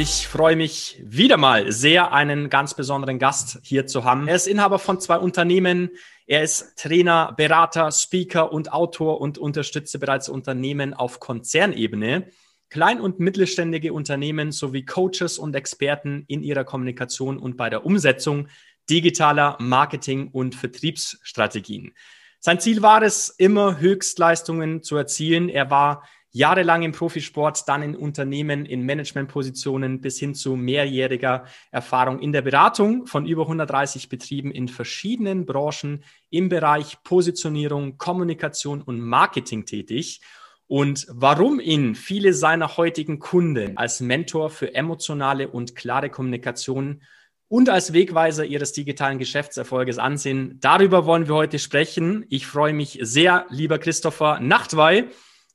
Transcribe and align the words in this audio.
Ich 0.00 0.28
freue 0.28 0.54
mich 0.54 1.02
wieder 1.04 1.36
mal 1.36 1.72
sehr, 1.72 2.12
einen 2.12 2.50
ganz 2.50 2.74
besonderen 2.74 3.18
Gast 3.18 3.58
hier 3.64 3.88
zu 3.88 4.04
haben. 4.04 4.28
Er 4.28 4.36
ist 4.36 4.46
Inhaber 4.46 4.78
von 4.78 5.00
zwei 5.00 5.18
Unternehmen. 5.18 5.90
Er 6.28 6.44
ist 6.44 6.76
Trainer, 6.78 7.34
Berater, 7.36 7.90
Speaker 7.90 8.52
und 8.52 8.72
Autor 8.72 9.20
und 9.20 9.38
unterstütze 9.38 9.98
bereits 9.98 10.28
Unternehmen 10.28 10.94
auf 10.94 11.18
Konzernebene, 11.18 12.28
klein- 12.70 13.00
und 13.00 13.18
mittelständige 13.18 13.92
Unternehmen 13.92 14.52
sowie 14.52 14.84
Coaches 14.84 15.36
und 15.36 15.56
Experten 15.56 16.22
in 16.28 16.44
ihrer 16.44 16.62
Kommunikation 16.62 17.36
und 17.36 17.56
bei 17.56 17.68
der 17.68 17.84
Umsetzung 17.84 18.46
digitaler 18.88 19.56
Marketing- 19.58 20.28
und 20.28 20.54
Vertriebsstrategien. 20.54 21.92
Sein 22.38 22.60
Ziel 22.60 22.82
war 22.82 23.02
es, 23.02 23.30
immer 23.30 23.80
Höchstleistungen 23.80 24.84
zu 24.84 24.96
erzielen. 24.96 25.48
Er 25.48 25.72
war 25.72 26.04
jahrelang 26.30 26.82
im 26.82 26.92
Profisport, 26.92 27.68
dann 27.68 27.82
in 27.82 27.96
Unternehmen, 27.96 28.66
in 28.66 28.84
Managementpositionen 28.84 30.00
bis 30.00 30.18
hin 30.18 30.34
zu 30.34 30.56
mehrjähriger 30.56 31.44
Erfahrung 31.70 32.20
in 32.20 32.32
der 32.32 32.42
Beratung 32.42 33.06
von 33.06 33.26
über 33.26 33.42
130 33.42 34.08
Betrieben 34.08 34.50
in 34.50 34.68
verschiedenen 34.68 35.46
Branchen 35.46 36.04
im 36.30 36.48
Bereich 36.48 37.02
Positionierung, 37.02 37.98
Kommunikation 37.98 38.82
und 38.82 39.00
Marketing 39.00 39.64
tätig. 39.64 40.20
Und 40.66 41.06
warum 41.08 41.60
ihn 41.60 41.94
viele 41.94 42.34
seiner 42.34 42.76
heutigen 42.76 43.18
Kunden 43.18 43.78
als 43.78 44.00
Mentor 44.00 44.50
für 44.50 44.74
emotionale 44.74 45.48
und 45.48 45.74
klare 45.74 46.10
Kommunikation 46.10 47.02
und 47.48 47.70
als 47.70 47.94
Wegweiser 47.94 48.44
ihres 48.44 48.74
digitalen 48.74 49.18
Geschäftserfolges 49.18 49.96
ansehen, 49.96 50.58
darüber 50.60 51.06
wollen 51.06 51.26
wir 51.26 51.34
heute 51.34 51.58
sprechen. 51.58 52.26
Ich 52.28 52.46
freue 52.46 52.74
mich 52.74 52.98
sehr, 53.00 53.46
lieber 53.48 53.78
Christopher 53.78 54.40
Nachtwey 54.40 55.06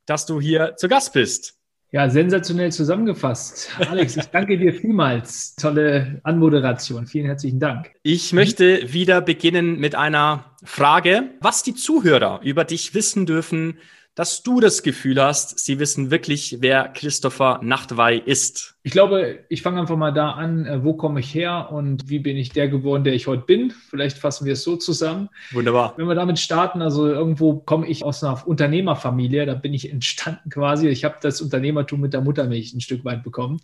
dass 0.06 0.26
du 0.26 0.40
hier 0.40 0.74
zu 0.76 0.88
Gast 0.88 1.12
bist. 1.12 1.54
Ja, 1.94 2.10
sensationell 2.10 2.72
zusammengefasst. 2.72 3.70
Alex, 3.88 4.16
ich 4.16 4.24
danke 4.24 4.58
dir 4.58 4.74
vielmals. 4.74 5.54
Tolle 5.54 6.20
Anmoderation. 6.24 7.06
Vielen 7.06 7.26
herzlichen 7.26 7.60
Dank. 7.60 7.92
Ich 8.02 8.32
möchte 8.32 8.92
wieder 8.92 9.20
beginnen 9.20 9.78
mit 9.78 9.94
einer 9.94 10.56
Frage, 10.64 11.30
was 11.40 11.62
die 11.62 11.74
Zuhörer 11.74 12.40
über 12.42 12.64
dich 12.64 12.94
wissen 12.94 13.26
dürfen, 13.26 13.78
dass 14.14 14.44
du 14.44 14.60
das 14.60 14.82
Gefühl 14.84 15.20
hast, 15.20 15.58
sie 15.58 15.80
wissen 15.80 16.10
wirklich, 16.10 16.58
wer 16.60 16.88
Christopher 16.88 17.58
Nachtwey 17.62 18.22
ist? 18.24 18.76
Ich 18.84 18.92
glaube, 18.92 19.40
ich 19.48 19.62
fange 19.62 19.80
einfach 19.80 19.96
mal 19.96 20.12
da 20.12 20.32
an, 20.32 20.66
äh, 20.66 20.84
wo 20.84 20.94
komme 20.94 21.18
ich 21.18 21.34
her 21.34 21.70
und 21.72 22.08
wie 22.08 22.20
bin 22.20 22.36
ich 22.36 22.50
der 22.50 22.68
geworden, 22.68 23.02
der 23.02 23.14
ich 23.14 23.26
heute 23.26 23.42
bin? 23.42 23.72
Vielleicht 23.72 24.18
fassen 24.18 24.44
wir 24.44 24.52
es 24.52 24.62
so 24.62 24.76
zusammen. 24.76 25.30
Wunderbar. 25.50 25.94
Wenn 25.96 26.06
wir 26.06 26.14
damit 26.14 26.38
starten, 26.38 26.80
also 26.80 27.08
irgendwo 27.08 27.54
komme 27.56 27.88
ich 27.88 28.04
aus 28.04 28.22
einer 28.22 28.46
Unternehmerfamilie, 28.46 29.46
da 29.46 29.54
bin 29.54 29.74
ich 29.74 29.90
entstanden 29.90 30.48
quasi. 30.48 30.88
Ich 30.88 31.04
habe 31.04 31.16
das 31.20 31.40
Unternehmertum 31.40 32.00
mit 32.00 32.12
der 32.12 32.20
Muttermilch 32.20 32.72
ein 32.72 32.80
Stück 32.80 33.04
weit 33.04 33.24
bekommen. 33.24 33.60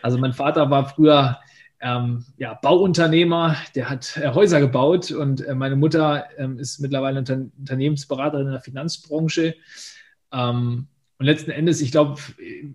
Also 0.00 0.16
mein 0.16 0.32
Vater 0.32 0.70
war 0.70 0.88
früher 0.88 1.38
ähm, 1.80 2.24
ja, 2.36 2.54
Bauunternehmer, 2.54 3.56
der 3.74 3.88
hat 3.88 4.16
äh, 4.18 4.28
Häuser 4.34 4.60
gebaut 4.60 5.10
und 5.10 5.46
äh, 5.46 5.54
meine 5.54 5.76
Mutter 5.76 6.28
ähm, 6.36 6.58
ist 6.58 6.78
mittlerweile 6.80 7.18
Unter 7.18 7.46
Unternehmensberaterin 7.58 8.46
in 8.46 8.52
der 8.52 8.60
Finanzbranche. 8.60 9.54
Ähm, 10.32 10.88
und 11.20 11.26
letzten 11.26 11.50
Endes, 11.50 11.82
ich 11.82 11.90
glaube, 11.90 12.18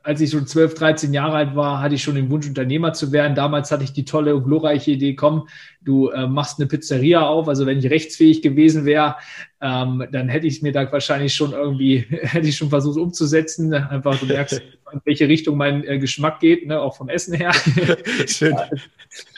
als 0.04 0.22
ich 0.22 0.30
schon 0.30 0.46
12, 0.46 0.76
13 0.76 1.14
Jahre 1.16 1.36
alt 1.36 1.56
war, 1.56 1.82
hatte 1.82 1.96
ich 1.96 2.04
schon 2.04 2.14
den 2.14 2.30
Wunsch, 2.30 2.48
Unternehmer 2.48 2.94
zu 2.94 3.12
werden. 3.12 3.34
Damals 3.34 3.72
hatte 3.72 3.84
ich 3.84 3.92
die 3.92 4.06
tolle 4.06 4.36
und 4.36 4.44
glorreiche 4.44 4.92
Idee, 4.92 5.16
komm, 5.16 5.48
du 5.82 6.10
äh, 6.10 6.28
machst 6.28 6.60
eine 6.60 6.68
Pizzeria 6.68 7.26
auf. 7.26 7.48
Also 7.48 7.66
wenn 7.66 7.80
ich 7.80 7.90
rechtsfähig 7.90 8.44
gewesen 8.44 8.86
wäre, 8.86 9.16
ähm, 9.62 10.06
dann 10.12 10.30
hätte 10.30 10.46
ich 10.46 10.62
mir 10.62 10.72
da 10.72 10.92
wahrscheinlich 10.92 11.34
schon 11.34 11.54
irgendwie, 11.54 12.06
hätte 12.22 12.48
ich 12.48 12.56
schon 12.56 12.70
versucht 12.70 13.00
umzusetzen. 13.00 13.74
Einfach, 13.74 14.20
du 14.20 14.28
merkst, 14.28 14.62
in 14.94 15.02
welche 15.06 15.28
Richtung 15.28 15.58
mein 15.58 15.84
äh, 15.84 15.98
Geschmack 15.98 16.40
geht, 16.40 16.68
ne, 16.68 16.80
auch 16.80 16.96
vom 16.96 17.10
Essen 17.10 17.34
her. 17.34 17.52
Schön. 18.28 18.56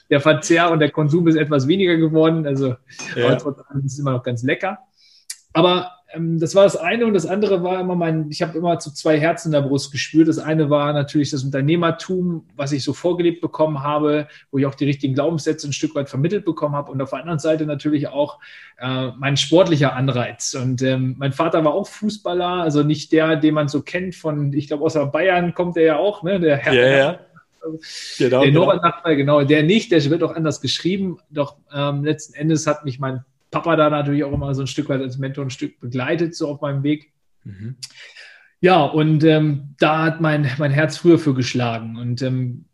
Der 0.09 0.19
Verzehr 0.19 0.69
und 0.69 0.79
der 0.79 0.91
Konsum 0.91 1.29
ist 1.29 1.37
etwas 1.37 1.65
weniger 1.69 1.95
geworden. 1.95 2.45
Also 2.45 2.75
ja. 3.15 3.25
aber 3.25 3.37
trotzdem 3.37 3.85
ist 3.85 3.93
es 3.93 3.99
immer 3.99 4.11
noch 4.11 4.23
ganz 4.23 4.43
lecker. 4.43 4.79
Aber 5.53 5.96
ähm, 6.13 6.39
das 6.39 6.55
war 6.55 6.63
das 6.63 6.77
eine 6.77 7.05
und 7.05 7.13
das 7.13 7.25
andere 7.25 7.63
war 7.63 7.79
immer 7.81 7.95
mein, 7.95 8.29
ich 8.29 8.41
habe 8.41 8.57
immer 8.57 8.79
zu 8.79 8.93
zwei 8.93 9.19
Herzen 9.19 9.49
in 9.49 9.61
der 9.61 9.67
Brust 9.67 9.91
gespürt. 9.91 10.27
Das 10.27 10.39
eine 10.39 10.69
war 10.69 10.93
natürlich 10.93 11.31
das 11.31 11.43
Unternehmertum, 11.43 12.45
was 12.55 12.71
ich 12.71 12.83
so 12.83 12.93
vorgelebt 12.93 13.41
bekommen 13.41 13.83
habe, 13.83 14.27
wo 14.51 14.57
ich 14.57 14.65
auch 14.65 14.75
die 14.75 14.85
richtigen 14.85 15.13
Glaubenssätze 15.13 15.67
ein 15.67 15.73
Stück 15.73 15.95
weit 15.95 16.09
vermittelt 16.09 16.45
bekommen 16.45 16.75
habe 16.75 16.91
und 16.91 17.01
auf 17.01 17.09
der 17.09 17.19
anderen 17.19 17.39
Seite 17.39 17.65
natürlich 17.65 18.07
auch 18.07 18.39
äh, 18.77 19.11
mein 19.17 19.35
sportlicher 19.35 19.93
Anreiz. 19.93 20.53
Und 20.53 20.81
ähm, 20.81 21.15
mein 21.17 21.33
Vater 21.33 21.63
war 21.65 21.73
auch 21.73 21.87
Fußballer, 21.87 22.63
also 22.63 22.83
nicht 22.83 23.11
der, 23.11 23.35
den 23.35 23.53
man 23.53 23.67
so 23.67 23.81
kennt 23.81 24.15
von, 24.15 24.53
ich 24.53 24.67
glaube, 24.67 24.85
außer 24.85 25.05
Bayern 25.07 25.53
kommt 25.53 25.77
er 25.77 25.83
ja 25.83 25.97
auch, 25.97 26.23
ne? 26.23 26.39
Der 26.39 26.57
Herr. 26.57 26.73
Ja, 26.73 26.97
ja. 26.97 27.19
Genau, 28.17 28.39
der 28.39 28.47
genau. 28.47 28.59
Norbert 28.61 28.83
Nachbar, 28.83 29.15
genau, 29.15 29.43
der 29.43 29.63
nicht, 29.63 29.91
der 29.91 30.03
wird 30.05 30.23
auch 30.23 30.33
anders 30.33 30.61
geschrieben. 30.61 31.19
Doch 31.29 31.57
ähm, 31.73 32.05
letzten 32.05 32.33
Endes 32.35 32.65
hat 32.65 32.85
mich 32.85 32.97
mein 32.97 33.25
Papa 33.51 33.75
da 33.75 33.89
natürlich 33.89 34.23
auch 34.23 34.33
immer 34.33 34.53
so 34.53 34.61
ein 34.61 34.67
Stück 34.67 34.89
weit 34.89 35.01
als 35.01 35.17
Mentor 35.17 35.45
ein 35.45 35.49
Stück 35.49 35.79
begleitet, 35.79 36.35
so 36.35 36.47
auf 36.47 36.61
meinem 36.61 36.83
Weg. 36.83 37.11
Mhm. 37.43 37.75
Ja, 38.59 38.83
und 38.83 39.23
ähm, 39.23 39.75
da 39.79 40.03
hat 40.03 40.21
mein, 40.21 40.49
mein 40.57 40.71
Herz 40.71 40.97
früher 40.97 41.19
für 41.19 41.33
geschlagen. 41.33 41.97
Und 41.97 42.21
ähm, 42.21 42.65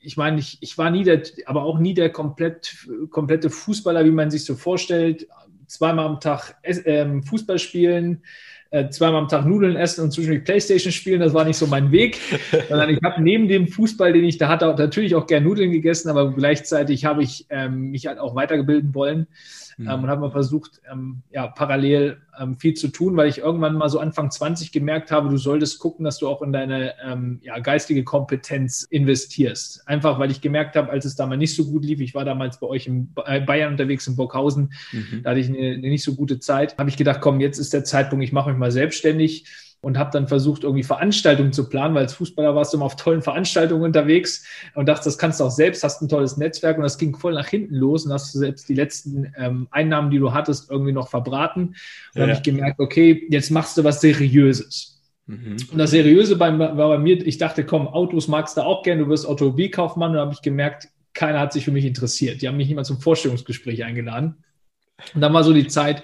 ich 0.00 0.16
meine, 0.16 0.38
ich, 0.38 0.58
ich 0.60 0.78
war 0.78 0.90
nie 0.90 1.04
der, 1.04 1.22
aber 1.44 1.64
auch 1.64 1.78
nie 1.78 1.92
der 1.92 2.10
komplett, 2.10 2.86
komplette 3.10 3.50
Fußballer, 3.50 4.04
wie 4.04 4.12
man 4.12 4.30
sich 4.30 4.44
so 4.44 4.54
vorstellt. 4.54 5.26
Zweimal 5.66 6.06
am 6.06 6.20
Tag 6.20 6.54
äh, 6.62 7.20
Fußball 7.22 7.58
spielen, 7.58 8.22
äh, 8.70 8.88
zweimal 8.88 9.22
am 9.22 9.28
Tag 9.28 9.44
Nudeln 9.44 9.76
essen 9.76 10.04
und 10.04 10.12
zwischendurch 10.12 10.44
Playstation 10.44 10.92
spielen, 10.92 11.20
das 11.20 11.34
war 11.34 11.44
nicht 11.44 11.56
so 11.56 11.66
mein 11.66 11.90
Weg. 11.90 12.18
Sondern 12.68 12.88
ich 12.90 13.00
habe 13.02 13.20
neben 13.20 13.48
dem 13.48 13.66
Fußball, 13.68 14.12
den 14.12 14.24
ich 14.24 14.38
da 14.38 14.48
hatte, 14.48 14.66
natürlich 14.66 15.16
auch 15.16 15.26
gern 15.26 15.44
Nudeln 15.44 15.72
gegessen, 15.72 16.08
aber 16.08 16.32
gleichzeitig 16.32 17.04
habe 17.04 17.22
ich 17.22 17.46
ähm, 17.50 17.90
mich 17.90 18.06
halt 18.06 18.18
auch 18.18 18.34
weitergebilden 18.34 18.94
wollen 18.94 19.26
mhm. 19.76 19.88
ähm, 19.88 20.04
und 20.04 20.10
habe 20.10 20.20
mal 20.22 20.30
versucht, 20.30 20.80
ähm, 20.90 21.22
ja, 21.30 21.46
parallel 21.46 22.18
ähm, 22.38 22.56
viel 22.56 22.74
zu 22.74 22.88
tun, 22.88 23.16
weil 23.16 23.28
ich 23.28 23.38
irgendwann 23.38 23.74
mal 23.74 23.88
so 23.88 23.98
Anfang 23.98 24.30
20 24.30 24.72
gemerkt 24.72 25.10
habe, 25.10 25.28
du 25.28 25.36
solltest 25.36 25.78
gucken, 25.78 26.04
dass 26.04 26.18
du 26.18 26.28
auch 26.28 26.42
in 26.42 26.52
deine 26.52 26.94
ähm, 27.04 27.40
ja, 27.42 27.58
geistige 27.58 28.04
Kompetenz 28.04 28.82
investierst. 28.82 29.86
Einfach, 29.88 30.18
weil 30.18 30.30
ich 30.30 30.40
gemerkt 30.40 30.76
habe, 30.76 30.90
als 30.90 31.04
es 31.04 31.16
damals 31.16 31.38
nicht 31.38 31.56
so 31.56 31.64
gut 31.64 31.84
lief, 31.84 32.00
ich 32.00 32.14
war 32.14 32.24
damals 32.24 32.60
bei 32.60 32.66
euch 32.66 32.86
in 32.86 33.12
Bayern 33.14 33.72
unterwegs 33.72 34.06
in 34.06 34.16
Burghausen, 34.16 34.72
mhm. 34.92 35.22
da 35.22 35.30
hatte 35.30 35.40
ich 35.40 35.48
eine, 35.48 35.58
eine 35.58 35.88
nicht 35.88 36.04
so 36.04 36.14
gute 36.14 36.38
Zeit, 36.38 36.76
habe 36.78 36.90
ich 36.90 36.96
gedacht, 36.96 37.20
komm, 37.20 37.40
jetzt 37.40 37.58
ist 37.58 37.72
der 37.72 37.84
Zeitpunkt, 37.84 38.24
ich 38.24 38.32
mache 38.32 38.50
mich 38.50 38.58
mal 38.58 38.72
selbstständig 38.72 39.46
und 39.80 39.98
habe 39.98 40.10
dann 40.10 40.26
versucht, 40.26 40.64
irgendwie 40.64 40.82
Veranstaltungen 40.82 41.52
zu 41.52 41.68
planen, 41.68 41.94
weil 41.94 42.02
als 42.02 42.14
Fußballer 42.14 42.54
warst 42.54 42.72
du 42.72 42.78
immer 42.78 42.86
auf 42.86 42.96
tollen 42.96 43.22
Veranstaltungen 43.22 43.84
unterwegs 43.84 44.44
und 44.74 44.86
dachte, 44.88 45.04
das 45.04 45.18
kannst 45.18 45.38
du 45.38 45.44
auch 45.44 45.50
selbst, 45.50 45.84
hast 45.84 46.02
ein 46.02 46.08
tolles 46.08 46.36
Netzwerk 46.36 46.76
und 46.76 46.82
das 46.82 46.98
ging 46.98 47.16
voll 47.16 47.34
nach 47.34 47.46
hinten 47.46 47.74
los 47.74 48.04
und 48.04 48.12
hast 48.12 48.34
du 48.34 48.38
selbst 48.38 48.68
die 48.68 48.74
letzten 48.74 49.32
ähm, 49.36 49.68
Einnahmen, 49.70 50.10
die 50.10 50.18
du 50.18 50.32
hattest, 50.32 50.70
irgendwie 50.70 50.92
noch 50.92 51.08
verbraten. 51.08 51.62
Und 51.62 51.76
ja. 52.14 52.22
habe 52.22 52.32
ich 52.32 52.42
gemerkt, 52.42 52.80
okay, 52.80 53.26
jetzt 53.30 53.50
machst 53.50 53.76
du 53.76 53.84
was 53.84 54.00
Seriöses. 54.00 54.96
Mhm. 55.26 55.56
Und 55.72 55.78
das 55.78 55.90
Seriöse 55.90 56.36
bei, 56.36 56.56
war 56.58 56.74
bei 56.74 56.98
mir, 56.98 57.24
ich 57.26 57.38
dachte, 57.38 57.64
komm, 57.64 57.88
Autos 57.88 58.28
magst 58.28 58.56
du 58.56 58.62
auch 58.62 58.82
gerne, 58.82 59.04
du 59.04 59.08
wirst 59.08 59.26
Automobilkaufmann. 59.26 60.10
Und 60.10 60.16
da 60.16 60.22
habe 60.22 60.32
ich 60.32 60.42
gemerkt, 60.42 60.88
keiner 61.14 61.40
hat 61.40 61.52
sich 61.52 61.64
für 61.64 61.72
mich 61.72 61.84
interessiert. 61.84 62.42
Die 62.42 62.48
haben 62.48 62.56
mich 62.56 62.72
mal 62.74 62.84
zum 62.84 63.00
Vorstellungsgespräch 63.00 63.84
eingeladen. 63.84 64.36
Und 65.14 65.20
dann 65.20 65.32
war 65.32 65.44
so 65.44 65.52
die 65.52 65.66
Zeit, 65.66 66.02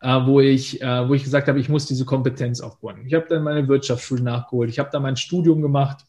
wo, 0.00 0.40
ich, 0.40 0.82
äh, 0.82 1.08
wo 1.08 1.14
ich 1.14 1.24
gesagt 1.24 1.48
habe, 1.48 1.58
ich 1.58 1.68
muss 1.68 1.86
diese 1.86 2.04
Kompetenz 2.04 2.60
aufbauen. 2.60 3.04
Ich 3.06 3.14
habe 3.14 3.26
dann 3.28 3.42
meine 3.42 3.66
Wirtschaftsschule 3.68 4.22
nachgeholt, 4.22 4.70
ich 4.70 4.78
habe 4.78 4.90
dann 4.92 5.02
mein 5.02 5.16
Studium 5.16 5.62
gemacht 5.62 6.04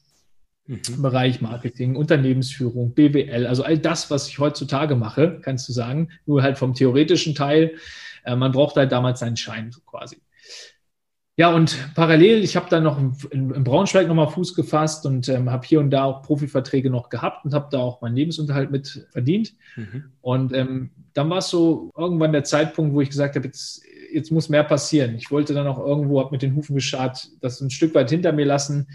mhm. 0.67 0.81
im 0.87 1.01
Bereich 1.01 1.41
Marketing, 1.41 1.95
Unternehmensführung, 1.95 2.93
BWL, 2.93 3.47
also 3.47 3.63
all 3.63 3.77
das, 3.77 4.11
was 4.11 4.27
ich 4.27 4.39
heutzutage 4.39 4.95
mache, 4.95 5.39
kannst 5.41 5.67
du 5.69 5.73
sagen, 5.73 6.09
nur 6.25 6.43
halt 6.43 6.57
vom 6.57 6.73
theoretischen 6.73 7.35
Teil. 7.35 7.75
Äh, 8.23 8.35
man 8.35 8.51
braucht 8.51 8.75
halt 8.75 8.91
damals 8.91 9.19
seinen 9.19 9.37
Schein 9.37 9.71
quasi. 9.85 10.17
Ja, 11.37 11.53
und 11.53 11.93
parallel, 11.95 12.43
ich 12.45 12.55
habe 12.55 12.69
dann 12.69 12.83
noch 12.83 12.97
in, 12.97 13.51
in 13.51 13.63
Braunschweig 13.65 14.07
nochmal 14.07 14.29
Fuß 14.29 14.55
gefasst 14.55 15.05
und 15.05 15.27
ähm, 15.27 15.51
habe 15.51 15.67
hier 15.67 15.81
und 15.81 15.89
da 15.89 16.05
auch 16.05 16.21
Profiverträge 16.21 16.89
noch 16.89 17.09
gehabt 17.09 17.43
und 17.43 17.53
habe 17.53 17.67
da 17.71 17.79
auch 17.79 18.01
meinen 18.01 18.15
Lebensunterhalt 18.15 18.71
mit 18.71 19.05
verdient. 19.11 19.53
Mhm. 19.75 20.05
Und 20.21 20.53
ähm, 20.53 20.91
dann 21.13 21.29
war 21.29 21.39
es 21.39 21.49
so 21.49 21.91
irgendwann 21.97 22.31
der 22.31 22.45
Zeitpunkt, 22.45 22.93
wo 22.93 23.01
ich 23.01 23.09
gesagt 23.09 23.35
habe, 23.35 23.47
jetzt, 23.47 23.83
jetzt 24.13 24.31
muss 24.31 24.47
mehr 24.47 24.63
passieren. 24.63 25.15
Ich 25.15 25.29
wollte 25.29 25.53
dann 25.53 25.67
auch 25.67 25.77
irgendwo, 25.77 26.21
habe 26.21 26.31
mit 26.31 26.41
den 26.41 26.55
Hufen 26.55 26.73
geschart, 26.73 27.27
das 27.41 27.59
ein 27.59 27.69
Stück 27.69 27.93
weit 27.95 28.09
hinter 28.09 28.31
mir 28.31 28.45
lassen 28.45 28.87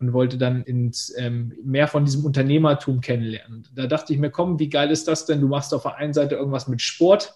und 0.00 0.12
wollte 0.12 0.36
dann 0.36 0.64
ins, 0.64 1.14
ähm, 1.16 1.52
mehr 1.62 1.86
von 1.86 2.04
diesem 2.04 2.24
Unternehmertum 2.24 3.02
kennenlernen. 3.02 3.68
Da 3.72 3.86
dachte 3.86 4.12
ich 4.12 4.18
mir, 4.18 4.30
komm, 4.30 4.58
wie 4.58 4.68
geil 4.68 4.90
ist 4.90 5.06
das 5.06 5.26
denn? 5.26 5.40
Du 5.40 5.46
machst 5.46 5.72
auf 5.72 5.82
der 5.82 5.94
einen 5.96 6.12
Seite 6.12 6.34
irgendwas 6.34 6.66
mit 6.66 6.82
Sport 6.82 7.34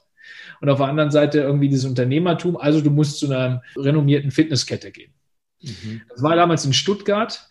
und 0.60 0.68
auf 0.68 0.78
der 0.78 0.88
anderen 0.88 1.10
Seite 1.10 1.40
irgendwie 1.40 1.68
dieses 1.68 1.84
Unternehmertum. 1.84 2.56
Also 2.56 2.80
du 2.80 2.90
musst 2.90 3.18
zu 3.18 3.26
einer 3.26 3.62
renommierten 3.76 4.30
Fitnesskette 4.30 4.90
gehen. 4.90 5.12
Mhm. 5.62 6.02
Das 6.08 6.22
war 6.22 6.36
damals 6.36 6.64
in 6.64 6.72
Stuttgart 6.72 7.46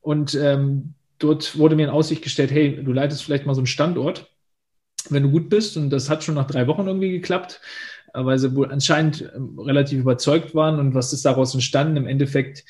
und 0.00 0.34
ähm, 0.34 0.94
dort 1.18 1.58
wurde 1.58 1.76
mir 1.76 1.84
in 1.84 1.90
Aussicht 1.90 2.22
gestellt, 2.22 2.50
hey, 2.50 2.82
du 2.82 2.92
leitest 2.92 3.22
vielleicht 3.22 3.46
mal 3.46 3.54
so 3.54 3.60
einen 3.60 3.66
Standort, 3.66 4.30
wenn 5.10 5.22
du 5.22 5.30
gut 5.30 5.48
bist. 5.48 5.76
Und 5.76 5.90
das 5.90 6.08
hat 6.08 6.24
schon 6.24 6.34
nach 6.34 6.46
drei 6.46 6.66
Wochen 6.66 6.86
irgendwie 6.86 7.10
geklappt, 7.10 7.60
weil 8.14 8.38
sie 8.38 8.54
wohl 8.54 8.70
anscheinend 8.70 9.30
ähm, 9.34 9.58
relativ 9.58 10.00
überzeugt 10.00 10.54
waren. 10.54 10.78
Und 10.78 10.94
was 10.94 11.12
ist 11.12 11.24
daraus 11.24 11.54
entstanden? 11.54 11.96
Im 11.96 12.06
Endeffekt 12.06 12.64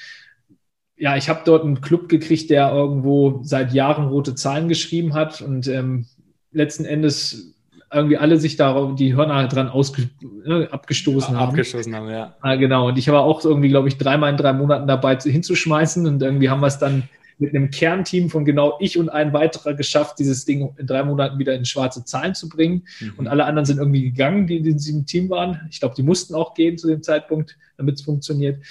ja, 0.98 1.16
ich 1.16 1.28
habe 1.28 1.42
dort 1.44 1.64
einen 1.64 1.80
Club 1.80 2.08
gekriegt, 2.08 2.50
der 2.50 2.72
irgendwo 2.72 3.40
seit 3.44 3.72
Jahren 3.72 4.08
rote 4.08 4.34
Zahlen 4.34 4.68
geschrieben 4.68 5.14
hat 5.14 5.40
und 5.40 5.68
ähm, 5.68 6.06
letzten 6.50 6.84
Endes 6.84 7.54
irgendwie 7.92 8.18
alle 8.18 8.38
sich 8.38 8.56
da 8.56 8.92
die 8.98 9.14
Hörner 9.14 9.48
dran 9.48 9.68
ausge, 9.68 10.10
ne, 10.44 10.68
abgestoßen 10.70 11.34
ja, 11.34 11.40
haben. 11.40 11.50
Abgestoßen 11.50 11.94
haben, 11.94 12.10
ja. 12.10 12.36
Ah, 12.40 12.56
genau. 12.56 12.88
Und 12.88 12.98
ich 12.98 13.08
war 13.08 13.22
auch 13.22 13.44
irgendwie, 13.44 13.68
glaube 13.68 13.88
ich, 13.88 13.96
dreimal 13.96 14.30
in 14.30 14.36
drei 14.36 14.52
Monaten 14.52 14.86
dabei 14.86 15.16
hinzuschmeißen 15.16 16.06
und 16.06 16.22
irgendwie 16.22 16.50
haben 16.50 16.60
wir 16.60 16.66
es 16.66 16.78
dann 16.78 17.04
mit 17.38 17.54
einem 17.54 17.70
Kernteam 17.70 18.30
von 18.30 18.44
genau 18.44 18.76
ich 18.80 18.98
und 18.98 19.08
ein 19.08 19.32
weiterer 19.32 19.74
geschafft, 19.74 20.18
dieses 20.18 20.44
Ding 20.44 20.74
in 20.76 20.86
drei 20.86 21.04
Monaten 21.04 21.38
wieder 21.38 21.54
in 21.54 21.64
schwarze 21.64 22.04
Zahlen 22.04 22.34
zu 22.34 22.48
bringen. 22.48 22.84
Mhm. 23.00 23.12
Und 23.16 23.28
alle 23.28 23.44
anderen 23.44 23.64
sind 23.64 23.78
irgendwie 23.78 24.02
gegangen, 24.02 24.46
die 24.46 24.56
in 24.56 24.64
diesem 24.64 25.06
Team 25.06 25.30
waren. 25.30 25.68
Ich 25.70 25.80
glaube, 25.80 25.94
die 25.94 26.02
mussten 26.02 26.34
auch 26.34 26.54
gehen 26.54 26.76
zu 26.78 26.88
dem 26.88 27.02
Zeitpunkt, 27.02 27.56
damit 27.76 27.94
es 27.94 28.02
funktioniert. 28.02 28.62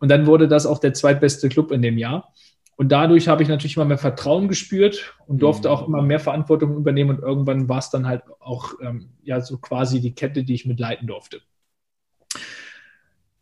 Und 0.00 0.10
dann 0.10 0.26
wurde 0.26 0.48
das 0.48 0.66
auch 0.66 0.78
der 0.78 0.92
zweitbeste 0.92 1.48
Club 1.48 1.70
in 1.70 1.82
dem 1.82 1.98
Jahr. 1.98 2.32
Und 2.80 2.88
dadurch 2.88 3.28
habe 3.28 3.42
ich 3.42 3.48
natürlich 3.50 3.76
immer 3.76 3.84
mehr 3.84 3.98
Vertrauen 3.98 4.48
gespürt 4.48 5.14
und 5.26 5.42
durfte 5.42 5.68
mhm. 5.68 5.74
auch 5.74 5.86
immer 5.86 6.00
mehr 6.00 6.18
Verantwortung 6.18 6.78
übernehmen. 6.78 7.10
Und 7.10 7.22
irgendwann 7.22 7.68
war 7.68 7.76
es 7.76 7.90
dann 7.90 8.06
halt 8.06 8.22
auch 8.38 8.72
ähm, 8.80 9.10
ja 9.22 9.42
so 9.42 9.58
quasi 9.58 10.00
die 10.00 10.14
Kette, 10.14 10.44
die 10.44 10.54
ich 10.54 10.64
mitleiten 10.64 11.06
durfte. 11.06 11.42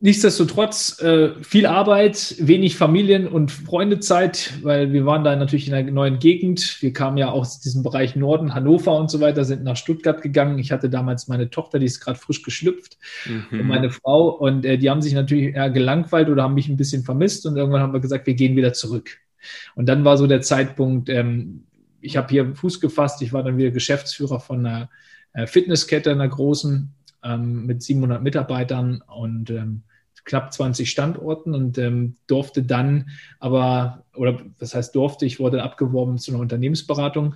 Nichtsdestotrotz 0.00 1.00
äh, 1.02 1.40
viel 1.40 1.66
Arbeit, 1.66 2.34
wenig 2.40 2.76
Familien- 2.76 3.28
und 3.28 3.52
Freundezeit, 3.52 4.54
weil 4.62 4.92
wir 4.92 5.06
waren 5.06 5.22
da 5.22 5.36
natürlich 5.36 5.68
in 5.68 5.74
einer 5.74 5.92
neuen 5.92 6.18
Gegend. 6.18 6.82
Wir 6.82 6.92
kamen 6.92 7.16
ja 7.16 7.30
aus 7.30 7.60
diesem 7.60 7.84
Bereich 7.84 8.16
Norden, 8.16 8.54
Hannover 8.54 8.96
und 8.96 9.08
so 9.08 9.20
weiter, 9.20 9.44
sind 9.44 9.62
nach 9.62 9.76
Stuttgart 9.76 10.20
gegangen. 10.20 10.58
Ich 10.58 10.72
hatte 10.72 10.90
damals 10.90 11.28
meine 11.28 11.48
Tochter, 11.48 11.78
die 11.78 11.86
ist 11.86 12.00
gerade 12.00 12.18
frisch 12.18 12.42
geschlüpft, 12.42 12.98
mhm. 13.24 13.60
und 13.60 13.68
meine 13.68 13.90
Frau. 13.90 14.30
Und 14.30 14.64
äh, 14.64 14.78
die 14.78 14.90
haben 14.90 15.00
sich 15.00 15.14
natürlich 15.14 15.54
eher 15.54 15.70
gelangweilt 15.70 16.28
oder 16.28 16.42
haben 16.42 16.54
mich 16.54 16.68
ein 16.68 16.76
bisschen 16.76 17.04
vermisst. 17.04 17.46
Und 17.46 17.56
irgendwann 17.56 17.82
haben 17.82 17.92
wir 17.92 18.00
gesagt, 18.00 18.26
wir 18.26 18.34
gehen 18.34 18.56
wieder 18.56 18.72
zurück. 18.72 19.20
Und 19.74 19.86
dann 19.86 20.04
war 20.04 20.16
so 20.16 20.26
der 20.26 20.42
Zeitpunkt, 20.42 21.08
ähm, 21.08 21.64
ich 22.00 22.16
habe 22.16 22.28
hier 22.28 22.54
Fuß 22.54 22.80
gefasst, 22.80 23.22
ich 23.22 23.32
war 23.32 23.42
dann 23.42 23.58
wieder 23.58 23.70
Geschäftsführer 23.70 24.40
von 24.40 24.64
einer 24.64 24.90
äh, 25.32 25.46
Fitnesskette, 25.46 26.12
einer 26.12 26.28
großen, 26.28 26.94
ähm, 27.24 27.66
mit 27.66 27.82
700 27.82 28.22
Mitarbeitern 28.22 29.02
und 29.06 29.50
ähm, 29.50 29.82
knapp 30.24 30.52
20 30.52 30.90
Standorten 30.90 31.54
und 31.54 31.78
ähm, 31.78 32.16
durfte 32.26 32.62
dann 32.62 33.10
aber, 33.40 34.04
oder 34.14 34.40
was 34.58 34.74
heißt 34.74 34.94
durfte, 34.94 35.26
ich 35.26 35.40
wurde 35.40 35.62
abgeworben 35.62 36.18
zu 36.18 36.30
einer 36.30 36.40
Unternehmensberatung 36.40 37.34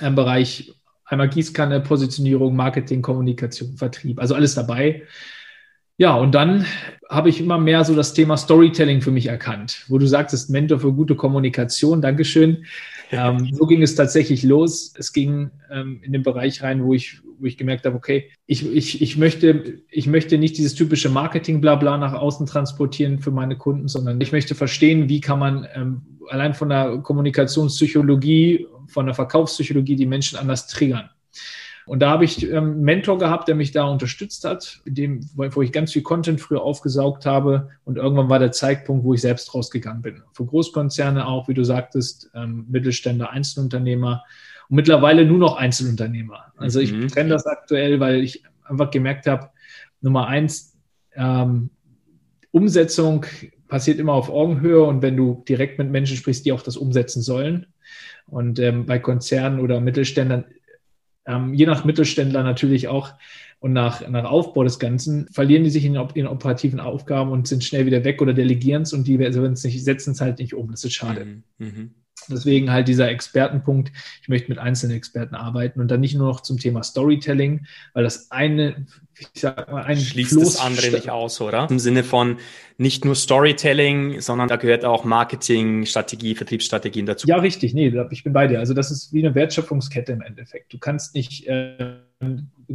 im 0.00 0.14
Bereich 0.14 0.72
einmal 1.04 1.28
Gießkanne, 1.28 1.80
Positionierung, 1.80 2.54
Marketing, 2.54 3.02
Kommunikation, 3.02 3.76
Vertrieb, 3.76 4.20
also 4.20 4.34
alles 4.34 4.54
dabei. 4.54 5.02
Ja, 6.00 6.14
und 6.14 6.34
dann 6.34 6.64
habe 7.10 7.28
ich 7.28 7.42
immer 7.42 7.58
mehr 7.58 7.84
so 7.84 7.94
das 7.94 8.14
Thema 8.14 8.38
Storytelling 8.38 9.02
für 9.02 9.10
mich 9.10 9.26
erkannt, 9.26 9.84
wo 9.88 9.98
du 9.98 10.06
sagtest, 10.06 10.48
Mentor 10.48 10.80
für 10.80 10.94
gute 10.94 11.14
Kommunikation, 11.14 12.00
Dankeschön. 12.00 12.64
Ähm, 13.10 13.50
so 13.52 13.66
ging 13.66 13.82
es 13.82 13.96
tatsächlich 13.96 14.42
los. 14.42 14.94
Es 14.96 15.12
ging 15.12 15.50
ähm, 15.70 16.00
in 16.02 16.14
den 16.14 16.22
Bereich 16.22 16.62
rein, 16.62 16.82
wo 16.84 16.94
ich, 16.94 17.20
wo 17.38 17.44
ich 17.44 17.58
gemerkt 17.58 17.84
habe, 17.84 17.96
okay, 17.96 18.30
ich, 18.46 18.66
ich, 18.74 19.02
ich, 19.02 19.18
möchte, 19.18 19.82
ich 19.90 20.06
möchte 20.06 20.38
nicht 20.38 20.56
dieses 20.56 20.74
typische 20.74 21.10
Marketing-Blabla 21.10 21.98
nach 21.98 22.14
außen 22.14 22.46
transportieren 22.46 23.18
für 23.18 23.30
meine 23.30 23.58
Kunden, 23.58 23.86
sondern 23.86 24.18
ich 24.22 24.32
möchte 24.32 24.54
verstehen, 24.54 25.10
wie 25.10 25.20
kann 25.20 25.38
man 25.38 25.68
ähm, 25.74 26.00
allein 26.30 26.54
von 26.54 26.70
der 26.70 26.96
Kommunikationspsychologie, 27.02 28.66
von 28.86 29.04
der 29.04 29.14
Verkaufspsychologie 29.14 29.96
die 29.96 30.06
Menschen 30.06 30.38
anders 30.38 30.66
triggern. 30.66 31.10
Und 31.86 32.00
da 32.00 32.10
habe 32.10 32.24
ich 32.24 32.42
ähm, 32.44 32.56
einen 32.56 32.82
Mentor 32.82 33.18
gehabt, 33.18 33.48
der 33.48 33.54
mich 33.54 33.72
da 33.72 33.84
unterstützt 33.84 34.44
hat, 34.44 34.80
dem, 34.84 35.20
wo 35.34 35.62
ich 35.62 35.72
ganz 35.72 35.92
viel 35.92 36.02
Content 36.02 36.40
früher 36.40 36.62
aufgesaugt 36.62 37.26
habe. 37.26 37.70
Und 37.84 37.96
irgendwann 37.96 38.28
war 38.28 38.38
der 38.38 38.52
Zeitpunkt, 38.52 39.04
wo 39.04 39.14
ich 39.14 39.20
selbst 39.20 39.54
rausgegangen 39.54 40.02
bin. 40.02 40.22
Für 40.32 40.44
Großkonzerne 40.44 41.26
auch, 41.26 41.48
wie 41.48 41.54
du 41.54 41.64
sagtest, 41.64 42.30
ähm, 42.34 42.66
Mittelständler, 42.68 43.30
Einzelunternehmer 43.30 44.22
und 44.68 44.76
mittlerweile 44.76 45.24
nur 45.24 45.38
noch 45.38 45.56
Einzelunternehmer. 45.56 46.52
Also 46.56 46.80
ich 46.80 46.92
mhm. 46.92 47.08
trenne 47.08 47.30
das 47.30 47.46
aktuell, 47.46 47.98
weil 48.00 48.22
ich 48.22 48.44
einfach 48.64 48.90
gemerkt 48.90 49.26
habe, 49.26 49.50
Nummer 50.00 50.28
eins, 50.28 50.76
ähm, 51.14 51.70
Umsetzung 52.52 53.26
passiert 53.68 53.98
immer 53.98 54.12
auf 54.12 54.30
Augenhöhe 54.30 54.82
und 54.82 55.02
wenn 55.02 55.16
du 55.16 55.44
direkt 55.48 55.78
mit 55.78 55.90
Menschen 55.90 56.16
sprichst, 56.16 56.44
die 56.44 56.52
auch 56.52 56.62
das 56.62 56.76
umsetzen 56.76 57.22
sollen. 57.22 57.66
Und 58.26 58.58
ähm, 58.58 58.86
bei 58.86 58.98
Konzernen 58.98 59.60
oder 59.60 59.80
Mittelständlern 59.80 60.44
ähm, 61.30 61.54
je 61.54 61.66
nach 61.66 61.84
Mittelständler 61.84 62.42
natürlich 62.42 62.88
auch 62.88 63.12
und 63.60 63.72
nach, 63.72 64.06
nach 64.08 64.24
Aufbau 64.24 64.64
des 64.64 64.78
Ganzen, 64.78 65.28
verlieren 65.28 65.64
die 65.64 65.70
sich 65.70 65.84
in 65.84 65.92
den 65.92 66.26
operativen 66.26 66.80
Aufgaben 66.80 67.30
und 67.30 67.46
sind 67.46 67.62
schnell 67.62 67.86
wieder 67.86 68.04
weg 68.04 68.22
oder 68.22 68.32
delegieren 68.32 68.82
es 68.82 68.92
und 68.92 69.06
die 69.06 69.18
setzen 69.78 70.12
es 70.12 70.20
halt 70.20 70.38
nicht 70.38 70.54
um. 70.54 70.70
Das 70.70 70.82
ist 70.82 70.94
schade. 70.94 71.24
Mhm. 71.24 71.42
Mhm. 71.58 71.90
Deswegen 72.30 72.70
halt 72.70 72.88
dieser 72.88 73.10
Expertenpunkt, 73.10 73.92
ich 74.22 74.28
möchte 74.28 74.48
mit 74.48 74.58
einzelnen 74.58 74.96
Experten 74.96 75.34
arbeiten 75.34 75.80
und 75.80 75.90
dann 75.90 76.00
nicht 76.00 76.14
nur 76.14 76.28
noch 76.28 76.40
zum 76.40 76.58
Thema 76.58 76.82
Storytelling, 76.82 77.66
weil 77.92 78.04
das 78.04 78.30
eine, 78.30 78.86
ich 79.18 79.28
sag 79.40 79.70
mal, 79.70 79.82
ein 79.82 79.98
schließt 79.98 80.32
Floß 80.32 80.54
das 80.54 80.60
andere 80.60 80.90
nicht 80.90 81.10
aus, 81.10 81.40
oder? 81.40 81.68
Im 81.70 81.78
Sinne 81.78 82.04
von 82.04 82.38
nicht 82.78 83.04
nur 83.04 83.14
Storytelling, 83.14 84.20
sondern 84.20 84.48
da 84.48 84.56
gehört 84.56 84.86
auch 84.86 85.04
Marketing, 85.04 85.84
Strategie, 85.84 86.34
Vertriebsstrategien 86.34 87.04
dazu. 87.04 87.28
Ja, 87.28 87.36
richtig, 87.36 87.74
nee, 87.74 87.92
ich 88.10 88.24
bin 88.24 88.32
bei 88.32 88.46
dir. 88.46 88.58
Also 88.58 88.72
das 88.72 88.90
ist 88.90 89.12
wie 89.12 89.24
eine 89.24 89.34
Wertschöpfungskette 89.34 90.12
im 90.12 90.22
Endeffekt. 90.22 90.72
Du 90.72 90.78
kannst 90.78 91.14
nicht 91.14 91.46
äh, 91.46 91.96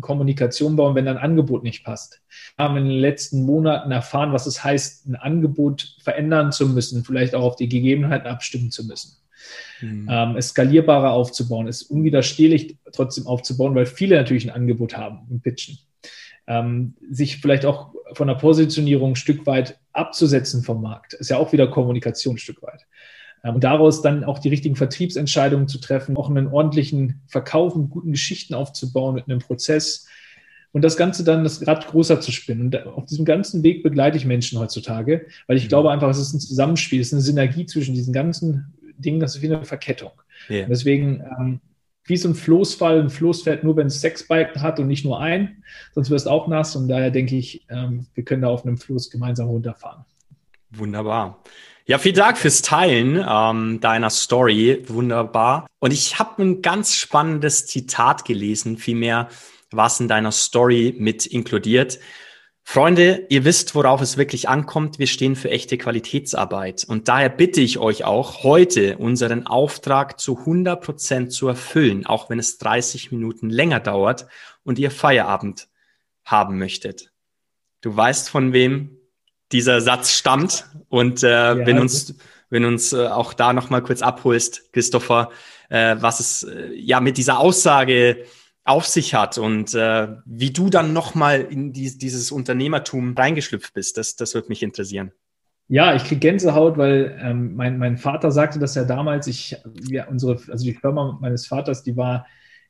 Kommunikation 0.01 0.75
bauen, 0.75 0.95
wenn 0.95 1.05
dein 1.05 1.17
Angebot 1.17 1.63
nicht 1.63 1.83
passt. 1.83 2.21
Wir 2.55 2.65
haben 2.65 2.77
in 2.77 2.85
den 2.85 2.99
letzten 2.99 3.45
Monaten 3.45 3.91
erfahren, 3.91 4.33
was 4.33 4.45
es 4.45 4.63
heißt, 4.63 5.07
ein 5.07 5.15
Angebot 5.15 5.95
verändern 6.03 6.51
zu 6.51 6.67
müssen, 6.67 7.03
vielleicht 7.03 7.33
auch 7.33 7.43
auf 7.43 7.55
die 7.55 7.69
Gegebenheiten 7.69 8.27
abstimmen 8.27 8.71
zu 8.71 8.85
müssen 8.85 9.17
mhm. 9.81 10.07
ähm, 10.09 10.35
es 10.37 10.49
skalierbarer 10.49 11.11
aufzubauen, 11.11 11.67
es 11.67 11.83
unwiderstehlich 11.83 12.77
trotzdem 12.91 13.27
aufzubauen, 13.27 13.75
weil 13.75 13.85
viele 13.85 14.15
natürlich 14.15 14.45
ein 14.45 14.55
Angebot 14.55 14.97
haben 14.97 15.27
und 15.29 15.43
pitchen. 15.43 15.77
Ähm, 16.47 16.93
sich 17.09 17.37
vielleicht 17.37 17.65
auch 17.65 17.93
von 18.13 18.27
der 18.27 18.35
Positionierung 18.35 19.11
ein 19.11 19.15
Stück 19.15 19.45
weit 19.47 19.79
abzusetzen 19.93 20.63
vom 20.63 20.81
Markt, 20.81 21.13
ist 21.13 21.29
ja 21.29 21.37
auch 21.37 21.51
wieder 21.51 21.67
Kommunikation 21.67 22.35
ein 22.35 22.39
Stück 22.39 22.61
weit. 22.61 22.85
Ähm, 23.43 23.55
und 23.55 23.63
daraus 23.63 24.01
dann 24.01 24.23
auch 24.23 24.39
die 24.39 24.49
richtigen 24.49 24.75
Vertriebsentscheidungen 24.75 25.67
zu 25.67 25.79
treffen, 25.79 26.15
auch 26.17 26.29
einen 26.29 26.47
ordentlichen 26.47 27.21
Verkauf 27.27 27.75
mit 27.75 27.89
guten 27.89 28.11
Geschichten 28.11 28.53
aufzubauen, 28.53 29.15
mit 29.15 29.27
einem 29.27 29.39
Prozess, 29.39 30.07
und 30.75 30.81
das 30.81 30.97
Ganze 30.97 31.23
dann 31.23 31.45
das 31.45 31.65
Rad 31.65 31.87
größer 31.87 32.19
zu 32.19 32.33
spinnen. 32.33 32.63
Und 32.63 32.85
auf 32.85 33.05
diesem 33.05 33.23
ganzen 33.23 33.63
Weg 33.63 33.81
begleite 33.81 34.17
ich 34.17 34.25
Menschen 34.25 34.59
heutzutage, 34.59 35.25
weil 35.47 35.55
ich 35.55 35.63
mhm. 35.63 35.69
glaube 35.69 35.89
einfach, 35.89 36.09
es 36.09 36.19
ist 36.19 36.33
ein 36.33 36.41
Zusammenspiel, 36.41 36.99
es 36.99 37.07
ist 37.07 37.13
eine 37.13 37.21
Synergie 37.21 37.65
zwischen 37.65 37.95
diesen 37.95 38.11
ganzen 38.11 38.73
Ding, 38.97 39.19
das 39.19 39.35
ist 39.35 39.41
wie 39.41 39.53
eine 39.53 39.65
Verkettung. 39.65 40.11
Yeah. 40.49 40.67
Deswegen, 40.67 41.23
ähm, 41.39 41.59
wie 42.05 42.17
so 42.17 42.29
ein 42.29 42.35
Floßfall, 42.35 42.99
ein 42.99 43.09
Floß 43.09 43.43
fährt 43.43 43.63
nur, 43.63 43.75
wenn 43.77 43.87
es 43.87 44.01
sechs 44.01 44.27
Balken 44.27 44.61
hat 44.61 44.79
und 44.79 44.87
nicht 44.87 45.05
nur 45.05 45.19
ein, 45.19 45.63
sonst 45.93 46.09
wirst 46.09 46.27
du 46.27 46.29
auch 46.29 46.47
nass. 46.47 46.75
Und 46.75 46.87
daher 46.87 47.11
denke 47.11 47.35
ich, 47.35 47.65
ähm, 47.69 48.07
wir 48.13 48.23
können 48.23 48.43
da 48.43 48.49
auf 48.49 48.65
einem 48.65 48.77
Floß 48.77 49.09
gemeinsam 49.09 49.47
runterfahren. 49.47 50.05
Wunderbar. 50.71 51.41
Ja, 51.87 51.99
vielen 51.99 52.15
Dank 52.15 52.37
fürs 52.37 52.61
Teilen 52.61 53.23
ähm, 53.27 53.79
deiner 53.79 54.09
Story. 54.09 54.83
Wunderbar. 54.87 55.67
Und 55.79 55.93
ich 55.93 56.17
habe 56.17 56.41
ein 56.41 56.61
ganz 56.61 56.95
spannendes 56.95 57.67
Zitat 57.67 58.25
gelesen, 58.25 58.77
vielmehr 58.77 59.29
was 59.71 59.99
in 59.99 60.07
deiner 60.07 60.31
Story 60.31 60.95
mit 60.97 61.25
inkludiert. 61.25 61.99
Freunde, 62.67 63.27
ihr 63.29 63.45
wisst, 63.45 63.75
worauf 63.75 64.01
es 64.01 64.17
wirklich 64.17 64.49
ankommt. 64.49 64.97
Wir 64.97 65.05
stehen 65.05 65.35
für 65.35 65.51
echte 65.51 65.77
Qualitätsarbeit. 65.77 66.83
Und 66.83 67.07
daher 67.07 67.29
bitte 67.29 67.61
ich 67.61 67.77
euch 67.77 68.03
auch, 68.03 68.43
heute 68.43 68.97
unseren 68.97 69.45
Auftrag 69.45 70.19
zu 70.19 70.39
100 70.39 70.83
Prozent 70.83 71.31
zu 71.31 71.47
erfüllen, 71.47 72.07
auch 72.07 72.29
wenn 72.29 72.39
es 72.39 72.57
30 72.57 73.11
Minuten 73.11 73.51
länger 73.51 73.79
dauert 73.79 74.25
und 74.63 74.79
ihr 74.79 74.89
Feierabend 74.89 75.67
haben 76.25 76.57
möchtet. 76.57 77.11
Du 77.81 77.95
weißt 77.95 78.29
von 78.31 78.51
wem 78.51 78.97
dieser 79.51 79.79
Satz 79.79 80.11
stammt. 80.11 80.65
Und 80.89 81.21
äh, 81.21 81.29
ja, 81.29 81.65
wenn 81.65 81.77
uns, 81.77 82.15
wenn 82.49 82.65
uns 82.65 82.93
äh, 82.93 83.07
auch 83.07 83.33
da 83.33 83.53
nochmal 83.53 83.83
kurz 83.83 84.01
abholst, 84.01 84.73
Christopher, 84.73 85.29
äh, 85.69 85.97
was 85.99 86.19
es 86.19 86.43
äh, 86.43 86.73
ja 86.73 86.99
mit 86.99 87.17
dieser 87.17 87.39
Aussage 87.39 88.25
auf 88.65 88.87
sich 88.87 89.13
hat 89.13 89.37
und 89.37 89.75
äh, 89.75 90.07
wie 90.25 90.51
du 90.51 90.69
dann 90.69 90.91
nochmal 90.91 91.41
in 91.41 91.71
die, 91.71 91.97
dieses 91.97 92.31
Unternehmertum 92.31 93.15
reingeschlüpft 93.15 93.73
bist, 93.73 93.97
das, 93.97 94.15
das 94.15 94.33
würde 94.33 94.49
mich 94.49 94.63
interessieren. 94.63 95.11
Ja, 95.67 95.95
ich 95.95 96.03
kriege 96.03 96.19
Gänsehaut, 96.19 96.77
weil 96.77 97.17
ähm, 97.21 97.55
mein, 97.55 97.77
mein 97.77 97.97
Vater 97.97 98.31
sagte 98.31 98.59
das 98.59 98.75
ja 98.75 98.83
damals. 98.83 99.27
Ich, 99.27 99.55
ja, 99.87 100.07
unsere, 100.07 100.39
also 100.51 100.65
die 100.65 100.73
Firma 100.73 101.17
meines 101.21 101.47
Vaters, 101.47 101.83
die 101.83 101.95
war 101.95 102.27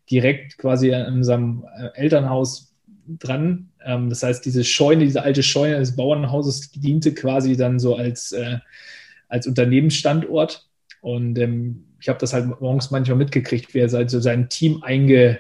direkt 0.09 0.57
quasi 0.57 0.89
in 0.89 1.15
unserem 1.15 1.65
äh, 1.77 1.89
Elternhaus 1.95 2.73
dran. 3.07 3.69
Ähm, 3.83 4.09
das 4.09 4.23
heißt, 4.23 4.45
diese 4.45 4.63
Scheune, 4.63 5.05
diese 5.05 5.23
alte 5.23 5.43
Scheune 5.43 5.79
des 5.79 5.95
Bauernhauses 5.95 6.71
diente 6.71 7.13
quasi 7.13 7.57
dann 7.57 7.79
so 7.79 7.95
als, 7.95 8.31
äh, 8.31 8.59
als 9.27 9.47
Unternehmensstandort. 9.47 10.67
Und 11.01 11.37
ähm, 11.37 11.85
ich 11.99 12.07
habe 12.09 12.19
das 12.19 12.33
halt 12.33 12.61
morgens 12.61 12.91
manchmal 12.91 13.17
mitgekriegt, 13.17 13.73
wie 13.73 13.79
er 13.79 13.89
so 13.89 14.19
sein 14.19 14.49
Team 14.49 14.83
einge, 14.83 15.39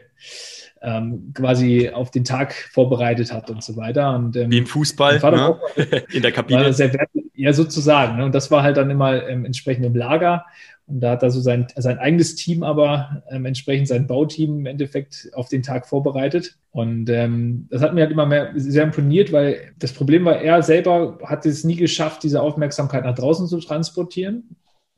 ähm, 0.81 1.31
quasi 1.33 1.89
auf 1.89 2.11
den 2.11 2.23
Tag 2.23 2.53
vorbereitet 2.53 3.33
hat 3.33 3.49
und 3.49 3.63
so 3.63 3.75
weiter. 3.75 4.15
Und, 4.15 4.35
ähm, 4.35 4.51
Wie 4.51 4.59
im 4.59 4.67
Fußball, 4.67 5.19
ne? 5.19 5.49
auch, 5.49 5.59
in 6.13 6.21
der 6.21 6.31
Kabine. 6.31 6.71
Sehr, 6.73 6.91
ja, 7.33 7.53
sozusagen. 7.53 8.17
Ne? 8.17 8.25
Und 8.25 8.35
das 8.35 8.51
war 8.51 8.63
halt 8.63 8.77
dann 8.77 8.89
immer 8.89 9.27
ähm, 9.27 9.45
entsprechend 9.45 9.85
im 9.85 9.95
Lager. 9.95 10.45
Und 10.87 10.99
da 10.99 11.11
hat 11.11 11.23
er 11.23 11.31
so 11.31 11.41
sein, 11.41 11.67
sein 11.75 11.97
eigenes 11.97 12.35
Team 12.35 12.61
aber 12.61 13.23
ähm, 13.31 13.45
entsprechend 13.45 13.87
sein 13.87 14.05
Bauteam 14.05 14.59
im 14.59 14.65
Endeffekt 14.67 15.29
auf 15.33 15.49
den 15.49 15.63
Tag 15.63 15.87
vorbereitet. 15.87 16.57
Und 16.71 17.09
ähm, 17.09 17.67
das 17.71 17.81
hat 17.81 17.95
mir 17.95 18.01
halt 18.01 18.11
immer 18.11 18.27
mehr 18.27 18.51
sehr 18.55 18.83
imponiert, 18.83 19.31
weil 19.31 19.73
das 19.79 19.93
Problem 19.93 20.25
war, 20.25 20.39
er 20.39 20.61
selber 20.61 21.17
hat 21.25 21.47
es 21.47 21.63
nie 21.63 21.75
geschafft, 21.75 22.21
diese 22.21 22.41
Aufmerksamkeit 22.41 23.03
nach 23.03 23.15
draußen 23.15 23.47
zu 23.47 23.59
transportieren 23.59 24.55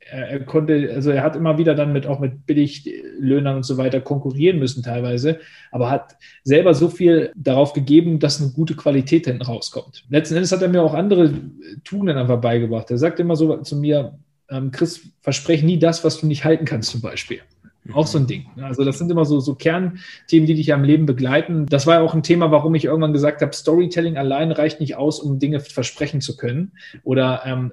er 0.09 0.39
konnte, 0.41 0.91
also 0.93 1.11
er 1.11 1.23
hat 1.23 1.35
immer 1.35 1.57
wieder 1.57 1.75
dann 1.75 1.93
mit 1.93 2.07
auch 2.07 2.19
mit 2.19 2.45
Billiglöhnern 2.45 3.57
und 3.57 3.63
so 3.63 3.77
weiter 3.77 4.01
konkurrieren 4.01 4.59
müssen 4.59 4.83
teilweise, 4.83 5.39
aber 5.71 5.89
hat 5.89 6.15
selber 6.43 6.73
so 6.73 6.89
viel 6.89 7.31
darauf 7.35 7.73
gegeben, 7.73 8.19
dass 8.19 8.41
eine 8.41 8.51
gute 8.51 8.75
Qualität 8.75 9.25
hinten 9.25 9.41
rauskommt. 9.41 10.05
Letzten 10.09 10.35
Endes 10.35 10.51
hat 10.51 10.61
er 10.61 10.69
mir 10.69 10.81
auch 10.81 10.93
andere 10.93 11.33
Tugenden 11.83 12.17
einfach 12.17 12.39
beigebracht. 12.39 12.89
Er 12.91 12.97
sagt 12.97 13.19
immer 13.19 13.35
so 13.35 13.57
zu 13.57 13.75
mir, 13.75 14.17
ähm, 14.49 14.71
Chris, 14.71 15.01
versprech 15.21 15.63
nie 15.63 15.79
das, 15.79 16.03
was 16.03 16.19
du 16.19 16.27
nicht 16.27 16.45
halten 16.45 16.65
kannst 16.65 16.91
zum 16.91 17.01
Beispiel. 17.01 17.39
Auch 17.93 18.07
so 18.07 18.17
ein 18.17 18.27
Ding. 18.27 18.47
Also 18.61 18.83
das 18.83 18.97
sind 18.97 19.11
immer 19.11 19.25
so, 19.25 19.39
so 19.39 19.55
Kernthemen, 19.55 20.45
die 20.45 20.55
dich 20.55 20.67
ja 20.67 20.75
im 20.75 20.83
Leben 20.83 21.05
begleiten. 21.05 21.65
Das 21.67 21.87
war 21.87 21.95
ja 21.95 22.01
auch 22.01 22.13
ein 22.13 22.23
Thema, 22.23 22.51
warum 22.51 22.75
ich 22.75 22.85
irgendwann 22.85 23.13
gesagt 23.13 23.41
habe, 23.41 23.53
Storytelling 23.53 24.17
allein 24.17 24.51
reicht 24.51 24.79
nicht 24.79 24.95
aus, 24.95 25.19
um 25.19 25.39
Dinge 25.39 25.59
versprechen 25.59 26.21
zu 26.21 26.35
können 26.35 26.73
oder 27.03 27.43
ähm, 27.45 27.71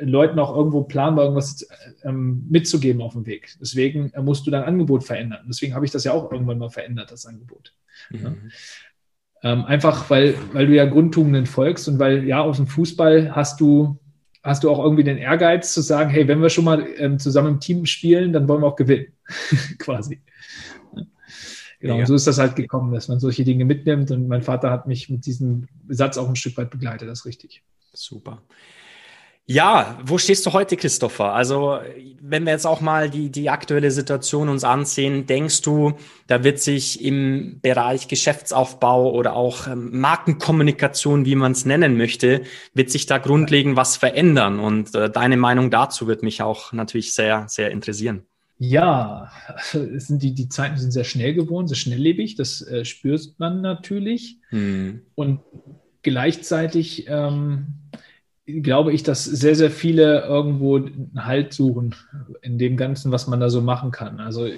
Leuten 0.00 0.38
auch 0.38 0.56
irgendwo 0.56 0.82
planbar 0.82 1.24
irgendwas 1.26 1.66
ähm, 2.02 2.46
mitzugeben 2.48 3.02
auf 3.02 3.12
dem 3.12 3.26
Weg. 3.26 3.54
Deswegen 3.60 4.10
äh, 4.10 4.22
musst 4.22 4.46
du 4.46 4.50
dein 4.50 4.64
Angebot 4.64 5.04
verändern. 5.04 5.44
Deswegen 5.48 5.74
habe 5.74 5.84
ich 5.84 5.90
das 5.90 6.04
ja 6.04 6.12
auch 6.12 6.30
irgendwann 6.32 6.58
mal 6.58 6.70
verändert, 6.70 7.10
das 7.10 7.26
Angebot. 7.26 7.74
Mhm. 8.10 8.20
Ja. 8.22 8.34
Ähm, 9.44 9.64
einfach, 9.64 10.08
weil, 10.08 10.34
weil 10.52 10.66
du 10.66 10.74
ja 10.74 10.84
Grundtugenden 10.84 11.46
folgst 11.46 11.88
und 11.88 11.98
weil 11.98 12.24
ja 12.24 12.40
aus 12.40 12.56
dem 12.56 12.68
Fußball 12.68 13.34
hast 13.34 13.60
du, 13.60 13.98
hast 14.42 14.64
du 14.64 14.70
auch 14.70 14.82
irgendwie 14.82 15.04
den 15.04 15.18
Ehrgeiz 15.18 15.72
zu 15.72 15.80
sagen, 15.82 16.10
hey, 16.10 16.28
wenn 16.28 16.40
wir 16.40 16.48
schon 16.48 16.64
mal 16.64 16.86
ähm, 16.96 17.18
zusammen 17.18 17.54
im 17.54 17.60
Team 17.60 17.86
spielen, 17.86 18.32
dann 18.32 18.48
wollen 18.48 18.62
wir 18.62 18.68
auch 18.68 18.76
gewinnen. 18.76 19.12
Quasi. 19.78 20.20
Genau, 21.80 21.98
ja. 21.98 22.06
so 22.06 22.14
ist 22.14 22.28
das 22.28 22.38
halt 22.38 22.54
gekommen, 22.54 22.94
dass 22.94 23.08
man 23.08 23.18
solche 23.18 23.42
Dinge 23.42 23.64
mitnimmt. 23.64 24.12
Und 24.12 24.28
mein 24.28 24.42
Vater 24.42 24.70
hat 24.70 24.86
mich 24.86 25.10
mit 25.10 25.26
diesem 25.26 25.66
Satz 25.88 26.16
auch 26.16 26.28
ein 26.28 26.36
Stück 26.36 26.56
weit 26.56 26.70
begleitet, 26.70 27.08
das 27.08 27.20
ist 27.20 27.26
richtig. 27.26 27.64
Super. 27.92 28.40
Ja, 29.46 29.98
wo 30.04 30.18
stehst 30.18 30.46
du 30.46 30.52
heute, 30.52 30.76
Christopher? 30.76 31.32
Also, 31.34 31.78
wenn 32.20 32.44
wir 32.44 32.52
jetzt 32.52 32.66
auch 32.66 32.80
mal 32.80 33.10
die, 33.10 33.28
die 33.28 33.50
aktuelle 33.50 33.90
Situation 33.90 34.48
uns 34.48 34.62
ansehen, 34.62 35.26
denkst 35.26 35.62
du, 35.62 35.94
da 36.28 36.44
wird 36.44 36.60
sich 36.60 37.04
im 37.04 37.58
Bereich 37.60 38.06
Geschäftsaufbau 38.06 39.10
oder 39.10 39.34
auch 39.34 39.66
ähm, 39.66 39.98
Markenkommunikation, 40.00 41.26
wie 41.26 41.34
man 41.34 41.52
es 41.52 41.64
nennen 41.66 41.96
möchte, 41.96 42.42
wird 42.72 42.90
sich 42.90 43.06
da 43.06 43.18
grundlegend 43.18 43.76
was 43.76 43.96
verändern? 43.96 44.60
Und 44.60 44.94
äh, 44.94 45.10
deine 45.10 45.36
Meinung 45.36 45.70
dazu 45.70 46.06
wird 46.06 46.22
mich 46.22 46.40
auch 46.40 46.72
natürlich 46.72 47.12
sehr, 47.12 47.46
sehr 47.48 47.72
interessieren. 47.72 48.22
Ja, 48.58 49.32
also 49.48 49.84
sind 49.98 50.22
die, 50.22 50.34
die 50.34 50.48
Zeiten 50.48 50.78
sind 50.78 50.92
sehr 50.92 51.02
schnell 51.02 51.34
geworden, 51.34 51.66
sehr 51.66 51.76
schnelllebig, 51.76 52.36
das 52.36 52.62
äh, 52.62 52.84
spürt 52.84 53.34
man 53.38 53.60
natürlich. 53.60 54.38
Hm. 54.50 55.02
Und 55.16 55.40
gleichzeitig 56.02 57.06
ähm, 57.08 57.81
glaube 58.46 58.92
ich, 58.92 59.02
dass 59.02 59.24
sehr, 59.24 59.54
sehr 59.54 59.70
viele 59.70 60.22
irgendwo 60.22 60.76
einen 60.76 61.12
Halt 61.16 61.52
suchen 61.52 61.94
in 62.42 62.58
dem 62.58 62.76
Ganzen, 62.76 63.12
was 63.12 63.26
man 63.26 63.40
da 63.40 63.50
so 63.50 63.60
machen 63.60 63.90
kann. 63.90 64.20
Also 64.20 64.48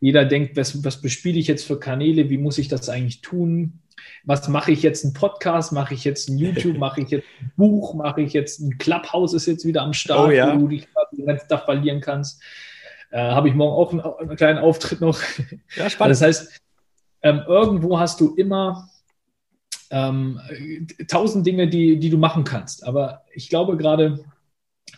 jeder 0.00 0.24
denkt, 0.24 0.56
was, 0.56 0.84
was 0.84 1.00
bespiele 1.00 1.38
ich 1.38 1.48
jetzt 1.48 1.66
für 1.66 1.80
Kanäle, 1.80 2.30
wie 2.30 2.38
muss 2.38 2.58
ich 2.58 2.68
das 2.68 2.88
eigentlich 2.88 3.20
tun? 3.20 3.80
Was 4.24 4.48
mache 4.48 4.72
ich 4.72 4.82
jetzt? 4.82 5.04
Ein 5.04 5.12
Podcast? 5.12 5.72
Mache 5.72 5.94
ich 5.94 6.04
jetzt 6.04 6.28
ein 6.28 6.38
YouTube? 6.38 6.78
Mache 6.78 7.00
ich 7.00 7.10
jetzt 7.10 7.26
ein 7.40 7.52
Buch? 7.56 7.94
Mache 7.94 8.20
ich 8.20 8.32
jetzt 8.32 8.60
ein 8.60 8.78
Clubhouse 8.78 9.34
ist 9.34 9.46
jetzt 9.46 9.64
wieder 9.64 9.82
am 9.82 9.92
Start, 9.92 10.28
oh, 10.28 10.30
ja. 10.30 10.54
wo 10.54 10.60
du 10.60 10.68
dich 10.68 10.86
den 11.12 11.26
ganzen 11.26 11.48
Tag 11.48 11.64
verlieren 11.64 12.00
kannst. 12.00 12.40
Äh, 13.10 13.18
Habe 13.18 13.48
ich 13.48 13.54
morgen 13.54 13.74
auch 13.74 13.92
einen, 13.92 14.28
einen, 14.28 14.36
kleinen 14.36 14.58
Auftritt 14.58 15.00
noch. 15.00 15.18
Ja, 15.74 15.90
spannend. 15.90 16.12
Das 16.12 16.22
heißt, 16.22 16.60
ähm, 17.22 17.42
irgendwo 17.48 17.98
hast 17.98 18.20
du 18.20 18.34
immer 18.36 18.88
ähm, 19.90 20.40
tausend 21.08 21.46
Dinge, 21.46 21.68
die, 21.68 21.98
die 21.98 22.10
du 22.10 22.18
machen 22.18 22.44
kannst. 22.44 22.84
Aber 22.84 23.24
ich 23.32 23.48
glaube 23.48 23.76
gerade, 23.76 24.24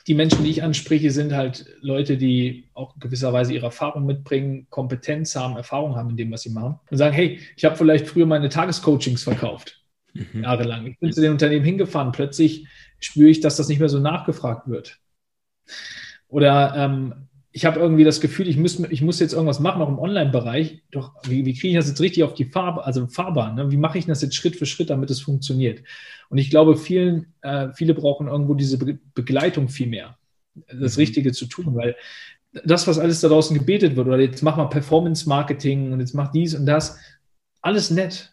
die 0.07 0.15
Menschen, 0.15 0.45
die 0.45 0.51
ich 0.51 0.63
anspreche, 0.63 1.11
sind 1.11 1.35
halt 1.35 1.67
Leute, 1.81 2.17
die 2.17 2.69
auch 2.75 2.99
gewisserweise 2.99 3.55
ihre 3.55 3.67
Erfahrung 3.67 4.07
mitbringen, 4.07 4.67
Kompetenz 4.71 5.37
haben, 5.37 5.57
Erfahrung 5.57 5.97
haben 5.97 6.11
in 6.11 6.17
dem, 6.17 6.33
was 6.33 6.43
sie 6.43 6.51
machen. 6.51 6.79
Und 6.91 6.97
sagen, 6.97 7.15
hey, 7.15 7.39
ich 7.57 7.65
habe 7.65 7.77
vielleicht 7.77 8.07
früher 8.07 8.27
meine 8.27 8.49
Tagescoachings 8.49 9.23
verkauft, 9.23 9.83
mhm. 10.15 10.43
jahrelang. 10.43 10.87
Ich 10.87 10.99
bin 10.99 11.13
zu 11.13 11.21
den 11.21 11.33
Unternehmen 11.33 11.65
hingefahren, 11.65 12.13
plötzlich 12.13 12.67
spüre 12.99 13.31
ich, 13.31 13.41
dass 13.41 13.57
das 13.57 13.69
nicht 13.69 13.79
mehr 13.79 13.89
so 13.89 13.99
nachgefragt 13.99 14.69
wird. 14.69 14.99
Oder 16.29 16.75
ähm, 16.77 17.29
ich 17.53 17.65
habe 17.65 17.81
irgendwie 17.81 18.05
das 18.05 18.21
Gefühl, 18.21 18.49
ich 18.49 18.57
muss, 18.57 18.79
ich 18.79 19.03
muss 19.03 19.19
jetzt 19.19 19.33
irgendwas 19.33 19.59
machen, 19.59 19.83
auch 19.83 19.89
im 19.89 19.99
Online-Bereich. 19.99 20.83
Doch, 20.93 21.15
wie, 21.25 21.45
wie 21.45 21.55
kriege 21.55 21.69
ich 21.69 21.75
das 21.75 21.89
jetzt 21.89 22.01
richtig 22.01 22.23
auf 22.23 22.35
die 22.35 22.45
Farbe, 22.45 22.85
also 22.85 23.07
Fahrbahn? 23.09 23.57
Ne? 23.57 23.71
Wie 23.73 23.77
mache 23.77 23.99
ich 23.99 24.07
das 24.07 24.23
jetzt 24.23 24.37
Schritt 24.37 24.57
für 24.57 24.67
Schritt, 24.67 24.91
damit 24.91 25.11
es 25.11 25.21
funktioniert? 25.21 25.83
Und 26.29 26.39
ich 26.39 26.51
glaube, 26.51 26.77
vielen, 26.77 27.35
äh, 27.43 27.73
viele 27.73 27.95
brauchen 27.95 28.29
irgendwo 28.29 28.55
diese 28.55 28.79
Be 28.79 28.99
Begleitung 29.15 29.69
viel 29.69 29.89
mehr, 29.89 30.17
das 30.69 30.97
mhm. 30.97 31.01
Richtige 31.01 31.33
zu 31.33 31.47
tun, 31.47 31.75
weil 31.75 31.97
das, 32.65 32.87
was 32.87 32.99
alles 32.99 33.21
da 33.21 33.29
draußen 33.29 33.57
gebetet 33.57 33.97
wird, 33.97 34.07
oder 34.07 34.19
jetzt 34.21 34.43
mach 34.43 34.57
mal 34.57 34.67
Performance-Marketing 34.67 35.93
und 35.93 36.01
jetzt 36.01 36.15
mach 36.15 36.31
dies 36.31 36.55
und 36.55 36.67
das, 36.67 36.99
alles 37.63 37.91
nett. 37.91 38.33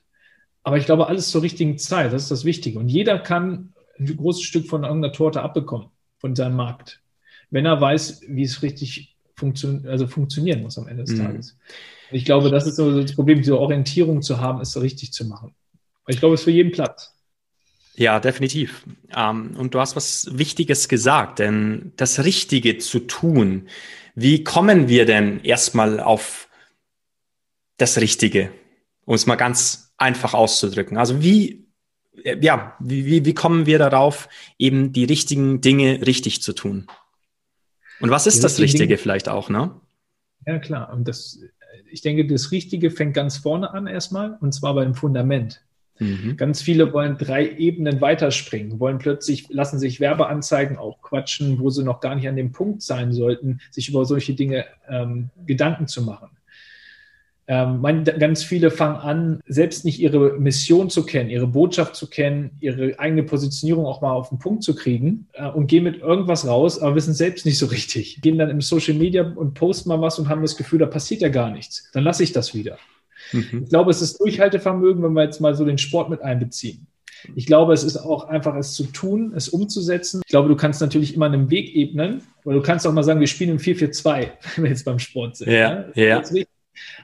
Aber 0.64 0.78
ich 0.78 0.86
glaube, 0.86 1.08
alles 1.08 1.30
zur 1.30 1.42
richtigen 1.42 1.78
Zeit, 1.80 2.14
das 2.14 2.24
ist 2.24 2.32
das 2.32 2.46
Wichtige. 2.46 2.78
Und 2.78 2.90
jeder 2.90 3.18
kann 3.20 3.74
ein 4.00 4.18
großes 4.18 4.44
Stück 4.44 4.68
von 4.68 4.84
irgendeiner 4.84 5.14
Torte 5.14 5.42
abbekommen, 5.42 5.88
von 6.20 6.36
seinem 6.36 6.56
Markt 6.56 7.02
wenn 7.50 7.66
er 7.66 7.80
weiß, 7.80 8.22
wie 8.28 8.44
es 8.44 8.62
richtig 8.62 9.16
funktio 9.36 9.82
also 9.88 10.08
funktionieren 10.08 10.62
muss 10.62 10.78
am 10.78 10.88
Ende 10.88 11.04
des 11.04 11.14
mhm. 11.14 11.26
Tages. 11.26 11.58
ich 12.12 12.26
glaube, 12.26 12.50
das 12.50 12.66
ist 12.66 12.76
so 12.76 13.02
das 13.02 13.14
Problem, 13.14 13.38
diese 13.38 13.60
Orientierung 13.60 14.22
zu 14.22 14.40
haben, 14.40 14.64
so 14.66 14.80
richtig 14.80 15.14
zu 15.14 15.26
machen. 15.26 15.56
ich 16.08 16.20
glaube, 16.20 16.36
es 16.36 16.42
ist 16.42 16.46
für 16.46 16.52
jeden 16.52 16.72
Platz. 16.72 17.14
Ja, 17.96 18.20
definitiv. 18.20 18.86
Ähm, 19.16 19.56
und 19.58 19.74
du 19.74 19.80
hast 19.80 19.96
was 19.96 20.30
Wichtiges 20.38 20.88
gesagt, 20.88 21.40
denn 21.40 21.94
das 21.96 22.24
Richtige 22.24 22.78
zu 22.78 23.00
tun, 23.00 23.68
wie 24.14 24.44
kommen 24.44 24.88
wir 24.88 25.06
denn 25.06 25.40
erstmal 25.44 26.00
auf 26.00 26.48
das 27.78 28.00
Richtige, 28.00 28.52
um 29.06 29.16
es 29.16 29.26
mal 29.26 29.36
ganz 29.36 29.94
einfach 29.98 30.36
auszudrücken? 30.36 30.98
Also 30.98 31.24
wie, 31.24 31.68
ja, 32.14 32.76
wie, 32.80 33.06
wie, 33.06 33.26
wie 33.26 33.34
kommen 33.34 33.66
wir 33.66 33.80
darauf, 33.80 34.30
eben 34.60 34.94
die 34.94 35.06
richtigen 35.06 35.62
Dinge 35.62 36.06
richtig 36.06 36.44
zu 36.44 36.54
tun? 36.54 36.88
Und 38.00 38.10
was 38.10 38.28
ist 38.28 38.44
das 38.44 38.60
Richtige 38.60 38.88
Dinge, 38.88 38.98
vielleicht 38.98 39.30
auch, 39.30 39.50
ne? 39.50 39.72
Ja, 40.46 40.60
klar. 40.60 40.94
Und 40.94 41.08
das, 41.08 41.40
ich 41.92 42.02
denke, 42.02 42.26
das 42.28 42.52
Richtige 42.52 42.92
fängt 42.92 43.14
ganz 43.14 43.38
vorne 43.38 43.74
an 43.74 43.88
erstmal, 43.88 44.38
und 44.40 44.54
zwar 44.54 44.76
beim 44.76 44.96
Fundament. 44.96 45.64
Mhm. 46.00 46.38
Ganz 46.38 46.62
viele 46.62 46.94
wollen 46.94 47.18
drei 47.18 47.50
Ebenen 47.50 48.02
weiterspringen, 48.02 48.80
wollen 48.80 49.00
plötzlich, 49.00 49.50
lassen 49.50 49.80
sich 49.80 50.00
Werbeanzeigen 50.00 50.78
auch 50.78 51.02
quatschen, 51.02 51.60
wo 51.60 51.70
sie 51.70 51.84
noch 51.84 52.02
gar 52.02 52.16
nicht 52.16 52.28
an 52.28 52.36
dem 52.36 52.52
Punkt 52.52 52.82
sein 52.82 53.14
sollten, 53.14 53.60
sich 53.72 53.90
über 53.90 54.06
solche 54.06 54.36
Dinge 54.36 54.66
ähm, 54.88 55.30
Gedanken 55.46 55.88
zu 55.88 56.04
machen. 56.04 56.30
Ähm, 57.50 57.80
man, 57.80 58.04
ganz 58.04 58.44
viele 58.44 58.72
fangen 58.72 58.98
an, 58.98 59.40
selbst 59.48 59.86
nicht 59.86 60.02
ihre 60.02 60.38
Mission 60.38 60.90
zu 60.90 61.06
kennen, 61.06 61.30
ihre 61.30 61.48
Botschaft 61.48 61.96
zu 61.96 62.10
kennen, 62.10 62.52
ihre 62.60 63.00
eigene 63.00 63.24
Positionierung 63.24 63.86
auch 63.86 64.02
mal 64.02 64.12
auf 64.12 64.30
den 64.30 64.38
Punkt 64.38 64.64
zu 64.64 64.76
kriegen 64.76 65.28
äh, 65.34 65.48
und 65.48 65.68
gehen 65.68 65.86
mit 65.86 66.02
irgendwas 66.02 66.46
raus, 66.46 66.80
aber 66.80 66.96
wissen 66.96 67.14
selbst 67.14 67.46
nicht 67.46 67.58
so 67.58 67.68
richtig. 67.68 68.22
Gehen 68.22 68.38
dann 68.38 68.50
im 68.50 68.60
Social 68.60 68.96
Media 68.96 69.24
und 69.24 69.54
posten 69.54 69.88
mal 69.88 70.02
was 70.02 70.20
und 70.20 70.28
haben 70.28 70.42
das 70.42 70.58
Gefühl, 70.58 70.80
da 70.80 70.88
passiert 70.88 71.22
ja 71.22 71.30
gar 71.30 71.50
nichts. 71.50 71.90
Dann 71.94 72.04
lasse 72.04 72.22
ich 72.22 72.34
das 72.34 72.54
wieder. 72.54 72.78
Mhm. 73.32 73.62
Ich 73.64 73.70
glaube, 73.70 73.92
es 73.92 74.02
ist 74.02 74.20
Durchhaltevermögen, 74.20 75.02
wenn 75.02 75.14
wir 75.14 75.24
jetzt 75.24 75.40
mal 75.40 75.56
so 75.56 75.64
den 75.64 75.78
Sport 75.78 76.10
mit 76.10 76.22
einbeziehen. 76.22 76.88
Ich 77.36 77.46
glaube, 77.46 77.74
es 77.74 77.84
ist 77.84 77.98
auch 77.98 78.26
einfach, 78.26 78.56
es 78.56 78.74
zu 78.74 78.86
tun, 78.86 79.34
es 79.36 79.50
umzusetzen. 79.50 80.22
Ich 80.26 80.30
glaube, 80.30 80.50
du 80.50 80.56
kannst 80.56 80.82
natürlich 80.82 81.16
immer 81.16 81.26
einen 81.26 81.50
Weg 81.50 81.76
ebnen, 81.76 82.22
weil 82.44 82.56
du 82.56 82.62
kannst 82.62 82.86
auch 82.86 82.94
mal 82.94 83.04
sagen, 83.04 83.20
wir 83.20 83.28
spielen 83.28 83.52
im 83.52 83.58
4-4-2, 83.58 84.28
wenn 84.56 84.64
wir 84.64 84.70
jetzt 84.70 84.86
beim 84.86 85.00
Sport 85.00 85.38
sind. 85.38 85.52
Ja, 85.52 85.86
ja. 85.96 86.22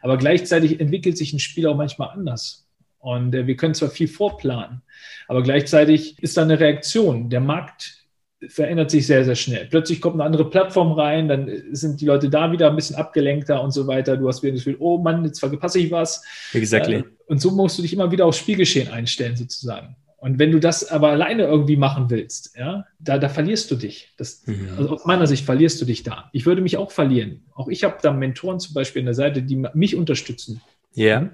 Aber 0.01 0.17
gleichzeitig 0.17 0.79
entwickelt 0.79 1.17
sich 1.17 1.33
ein 1.33 1.39
Spiel 1.39 1.67
auch 1.67 1.75
manchmal 1.75 2.09
anders. 2.09 2.67
Und 2.99 3.35
äh, 3.35 3.47
wir 3.47 3.57
können 3.57 3.73
zwar 3.73 3.89
viel 3.89 4.07
vorplanen, 4.07 4.81
aber 5.27 5.43
gleichzeitig 5.43 6.17
ist 6.23 6.37
da 6.37 6.43
eine 6.43 6.59
Reaktion. 6.59 7.29
Der 7.29 7.41
Markt 7.41 8.03
verändert 8.47 8.91
sich 8.91 9.07
sehr, 9.07 9.23
sehr 9.23 9.35
schnell. 9.35 9.67
Plötzlich 9.69 10.01
kommt 10.01 10.15
eine 10.15 10.23
andere 10.23 10.49
Plattform 10.49 10.93
rein, 10.93 11.27
dann 11.27 11.49
sind 11.71 12.01
die 12.01 12.05
Leute 12.05 12.29
da 12.29 12.51
wieder 12.51 12.69
ein 12.69 12.75
bisschen 12.75 12.95
abgelenkter 12.95 13.61
und 13.61 13.71
so 13.71 13.87
weiter. 13.87 14.17
Du 14.17 14.27
hast 14.27 14.43
wieder 14.43 14.53
das 14.53 14.63
Gefühl, 14.63 14.77
oh 14.79 14.97
Mann, 14.97 15.25
jetzt 15.25 15.39
verpasse 15.39 15.79
ich 15.79 15.91
was. 15.91 16.23
Exactly. 16.53 16.95
Äh, 16.95 17.03
und 17.27 17.41
so 17.41 17.51
musst 17.51 17.77
du 17.77 17.81
dich 17.81 17.93
immer 17.93 18.11
wieder 18.11 18.25
aufs 18.25 18.37
Spielgeschehen 18.37 18.89
einstellen, 18.89 19.35
sozusagen. 19.35 19.95
Und 20.23 20.39
wenn 20.39 20.53
du 20.53 20.59
das 20.61 20.89
aber 20.89 21.09
alleine 21.09 21.43
irgendwie 21.43 21.75
machen 21.75 22.09
willst, 22.09 22.55
ja, 22.57 22.85
da, 22.97 23.17
da 23.17 23.27
verlierst 23.27 23.69
du 23.69 23.75
dich. 23.75 24.13
Das, 24.15 24.47
mhm. 24.47 24.69
also 24.77 24.91
aus 24.91 25.05
meiner 25.05 25.27
Sicht 25.27 25.43
verlierst 25.43 25.81
du 25.81 25.85
dich 25.85 26.03
da. 26.03 26.29
Ich 26.31 26.45
würde 26.45 26.61
mich 26.61 26.77
auch 26.77 26.91
verlieren. 26.91 27.43
Auch 27.53 27.67
ich 27.67 27.83
habe 27.83 27.97
da 28.01 28.13
Mentoren 28.13 28.57
zum 28.61 28.73
Beispiel 28.73 29.01
an 29.01 29.07
der 29.07 29.15
Seite, 29.15 29.43
die 29.43 29.61
mich 29.73 29.97
unterstützen. 29.97 30.61
Ja. 30.93 31.19
Yeah. 31.19 31.29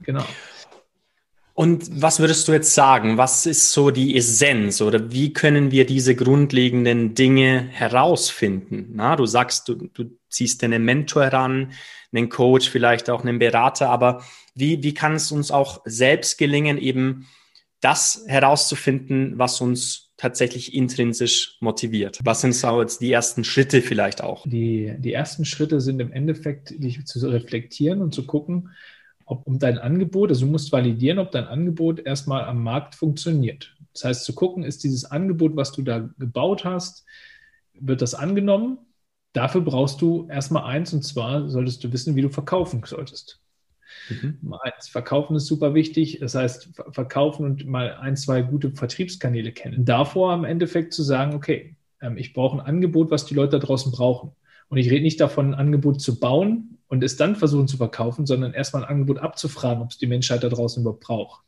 Genau. 0.00 0.24
Und 1.54 2.02
was 2.02 2.20
würdest 2.20 2.46
du 2.46 2.52
jetzt 2.52 2.74
sagen? 2.74 3.16
Was 3.16 3.46
ist 3.46 3.72
so 3.72 3.90
die 3.90 4.18
Essenz 4.18 4.82
oder 4.82 5.10
wie 5.10 5.32
können 5.32 5.70
wir 5.70 5.86
diese 5.86 6.14
grundlegenden 6.14 7.14
Dinge 7.14 7.68
herausfinden? 7.70 8.90
Na, 8.92 9.16
du 9.16 9.24
sagst, 9.24 9.66
du, 9.66 9.76
du 9.76 10.10
ziehst 10.28 10.62
einen 10.62 10.84
Mentor 10.84 11.22
heran, 11.22 11.72
einen 12.12 12.28
Coach, 12.28 12.68
vielleicht 12.68 13.08
auch 13.08 13.22
einen 13.22 13.38
Berater, 13.38 13.88
aber 13.88 14.22
wie, 14.54 14.82
wie 14.82 14.92
kann 14.92 15.14
es 15.14 15.32
uns 15.32 15.50
auch 15.50 15.80
selbst 15.86 16.36
gelingen, 16.36 16.76
eben 16.76 17.26
das 17.84 18.24
herauszufinden, 18.26 19.38
was 19.38 19.60
uns 19.60 20.12
tatsächlich 20.16 20.74
intrinsisch 20.74 21.58
motiviert? 21.60 22.18
Was 22.24 22.40
sind 22.40 22.54
so 22.54 22.80
jetzt 22.80 23.00
die 23.00 23.12
ersten 23.12 23.44
Schritte 23.44 23.82
vielleicht 23.82 24.22
auch? 24.22 24.46
Die, 24.48 24.94
die 24.98 25.12
ersten 25.12 25.44
Schritte 25.44 25.80
sind 25.80 26.00
im 26.00 26.12
Endeffekt, 26.12 26.70
dich 26.70 27.04
zu 27.04 27.26
reflektieren 27.28 28.00
und 28.00 28.14
zu 28.14 28.26
gucken, 28.26 28.70
ob 29.26 29.46
um 29.46 29.58
dein 29.58 29.78
Angebot, 29.78 30.30
also 30.30 30.46
du 30.46 30.52
musst 30.52 30.72
validieren, 30.72 31.18
ob 31.18 31.30
dein 31.30 31.44
Angebot 31.44 32.00
erstmal 32.00 32.44
am 32.44 32.62
Markt 32.62 32.94
funktioniert. 32.94 33.74
Das 33.92 34.04
heißt, 34.04 34.24
zu 34.24 34.34
gucken, 34.34 34.64
ist 34.64 34.82
dieses 34.84 35.04
Angebot, 35.04 35.56
was 35.56 35.72
du 35.72 35.82
da 35.82 36.08
gebaut 36.18 36.64
hast, 36.64 37.04
wird 37.74 38.02
das 38.02 38.14
angenommen? 38.14 38.78
Dafür 39.32 39.60
brauchst 39.60 40.00
du 40.00 40.28
erstmal 40.28 40.64
eins, 40.64 40.92
und 40.92 41.02
zwar 41.02 41.48
solltest 41.48 41.82
du 41.84 41.92
wissen, 41.92 42.16
wie 42.16 42.22
du 42.22 42.30
verkaufen 42.30 42.82
solltest. 42.86 43.40
Mhm. 44.08 44.54
Eins, 44.62 44.88
verkaufen 44.88 45.36
ist 45.36 45.46
super 45.46 45.74
wichtig. 45.74 46.18
Das 46.20 46.34
heißt, 46.34 46.70
verkaufen 46.90 47.44
und 47.44 47.66
mal 47.66 47.94
ein, 47.94 48.16
zwei 48.16 48.42
gute 48.42 48.70
Vertriebskanäle 48.70 49.52
kennen. 49.52 49.84
Davor 49.84 50.34
im 50.34 50.44
Endeffekt 50.44 50.92
zu 50.92 51.02
sagen, 51.02 51.34
okay, 51.34 51.76
ähm, 52.00 52.16
ich 52.16 52.32
brauche 52.32 52.58
ein 52.58 52.66
Angebot, 52.66 53.10
was 53.10 53.26
die 53.26 53.34
Leute 53.34 53.58
da 53.58 53.66
draußen 53.66 53.92
brauchen. 53.92 54.32
Und 54.68 54.78
ich 54.78 54.90
rede 54.90 55.02
nicht 55.02 55.20
davon, 55.20 55.48
ein 55.48 55.54
Angebot 55.54 56.00
zu 56.00 56.18
bauen 56.18 56.78
und 56.88 57.02
es 57.04 57.16
dann 57.16 57.36
versuchen 57.36 57.68
zu 57.68 57.76
verkaufen, 57.76 58.26
sondern 58.26 58.54
erstmal 58.54 58.84
ein 58.84 58.88
Angebot 58.88 59.18
abzufragen, 59.18 59.82
ob 59.82 59.90
es 59.90 59.98
die 59.98 60.06
Menschheit 60.06 60.42
da 60.42 60.48
draußen 60.48 60.82
überhaupt 60.82 61.04
braucht. 61.04 61.44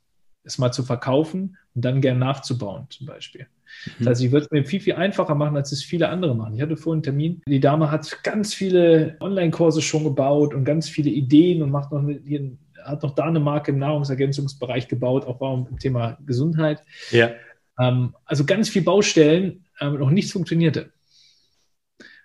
Es 0.46 0.58
mal 0.58 0.72
zu 0.72 0.82
verkaufen 0.82 1.56
und 1.74 1.84
dann 1.84 2.00
gern 2.00 2.18
nachzubauen, 2.18 2.86
zum 2.88 3.06
Beispiel. 3.06 3.46
Mhm. 3.86 3.90
Das 3.98 4.06
heißt, 4.08 4.22
ich 4.22 4.32
würde 4.32 4.46
es 4.46 4.50
mir 4.50 4.64
viel, 4.64 4.80
viel 4.80 4.94
einfacher 4.94 5.34
machen, 5.34 5.56
als 5.56 5.72
es 5.72 5.82
viele 5.82 6.08
andere 6.08 6.34
machen. 6.34 6.54
Ich 6.54 6.62
hatte 6.62 6.76
vorhin 6.76 6.98
einen 6.98 7.02
Termin. 7.02 7.42
Die 7.48 7.60
Dame 7.60 7.90
hat 7.90 8.22
ganz 8.22 8.54
viele 8.54 9.16
Online-Kurse 9.20 9.82
schon 9.82 10.04
gebaut 10.04 10.54
und 10.54 10.64
ganz 10.64 10.88
viele 10.88 11.10
Ideen 11.10 11.62
und 11.62 11.70
macht 11.70 11.92
noch 11.92 12.00
eine, 12.00 12.56
hat 12.84 13.02
noch 13.02 13.14
da 13.14 13.24
eine 13.24 13.40
Marke 13.40 13.72
im 13.72 13.78
Nahrungsergänzungsbereich 13.78 14.88
gebaut, 14.88 15.26
auch 15.26 15.38
beim 15.38 15.78
Thema 15.78 16.18
Gesundheit. 16.24 16.82
Ja. 17.10 17.30
Ähm, 17.78 18.14
also 18.24 18.44
ganz 18.44 18.68
viele 18.68 18.84
Baustellen, 18.84 19.64
ähm, 19.80 19.98
noch 19.98 20.10
nichts 20.10 20.32
funktionierte. 20.32 20.92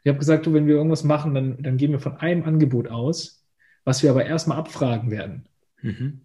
Ich 0.04 0.10
habe 0.10 0.20
gesagt, 0.20 0.46
du, 0.46 0.54
wenn 0.54 0.68
wir 0.68 0.76
irgendwas 0.76 1.04
machen, 1.04 1.36
dann, 1.36 1.62
dann 1.62 1.78
gehen 1.78 1.92
wir 1.92 2.00
von 2.00 2.18
einem 2.18 2.44
Angebot 2.44 2.88
aus, 2.88 3.46
was 3.84 4.02
wir 4.02 4.10
aber 4.10 4.26
erstmal 4.26 4.58
abfragen 4.58 5.12
werden. 5.12 5.46
Mhm. 5.82 6.22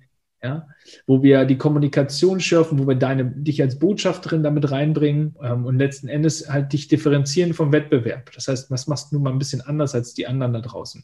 Ja, 0.47 0.69
wo 1.09 1.25
wir 1.25 1.45
die 1.45 1.59
Kommunikation 1.59 2.39
schürfen, 2.39 2.79
wo 2.79 2.87
wir 2.87 2.95
deine, 2.95 3.25
dich 3.25 3.61
als 3.61 3.81
Botschafterin 3.81 4.45
damit 4.45 4.71
reinbringen 4.71 5.35
ähm, 5.43 5.67
und 5.67 5.77
letzten 5.77 6.07
Endes 6.07 6.49
halt 6.49 6.73
dich 6.73 6.87
differenzieren 6.87 7.53
vom 7.53 7.73
Wettbewerb. 7.73 8.31
Das 8.33 8.47
heißt, 8.47 8.71
was 8.71 8.87
machst 8.87 9.11
du 9.11 9.19
mal 9.19 9.33
ein 9.33 9.41
bisschen 9.41 9.61
anders 9.61 9.97
als 9.97 10.15
die 10.15 10.29
anderen 10.29 10.53
da 10.53 10.61
draußen? 10.61 11.03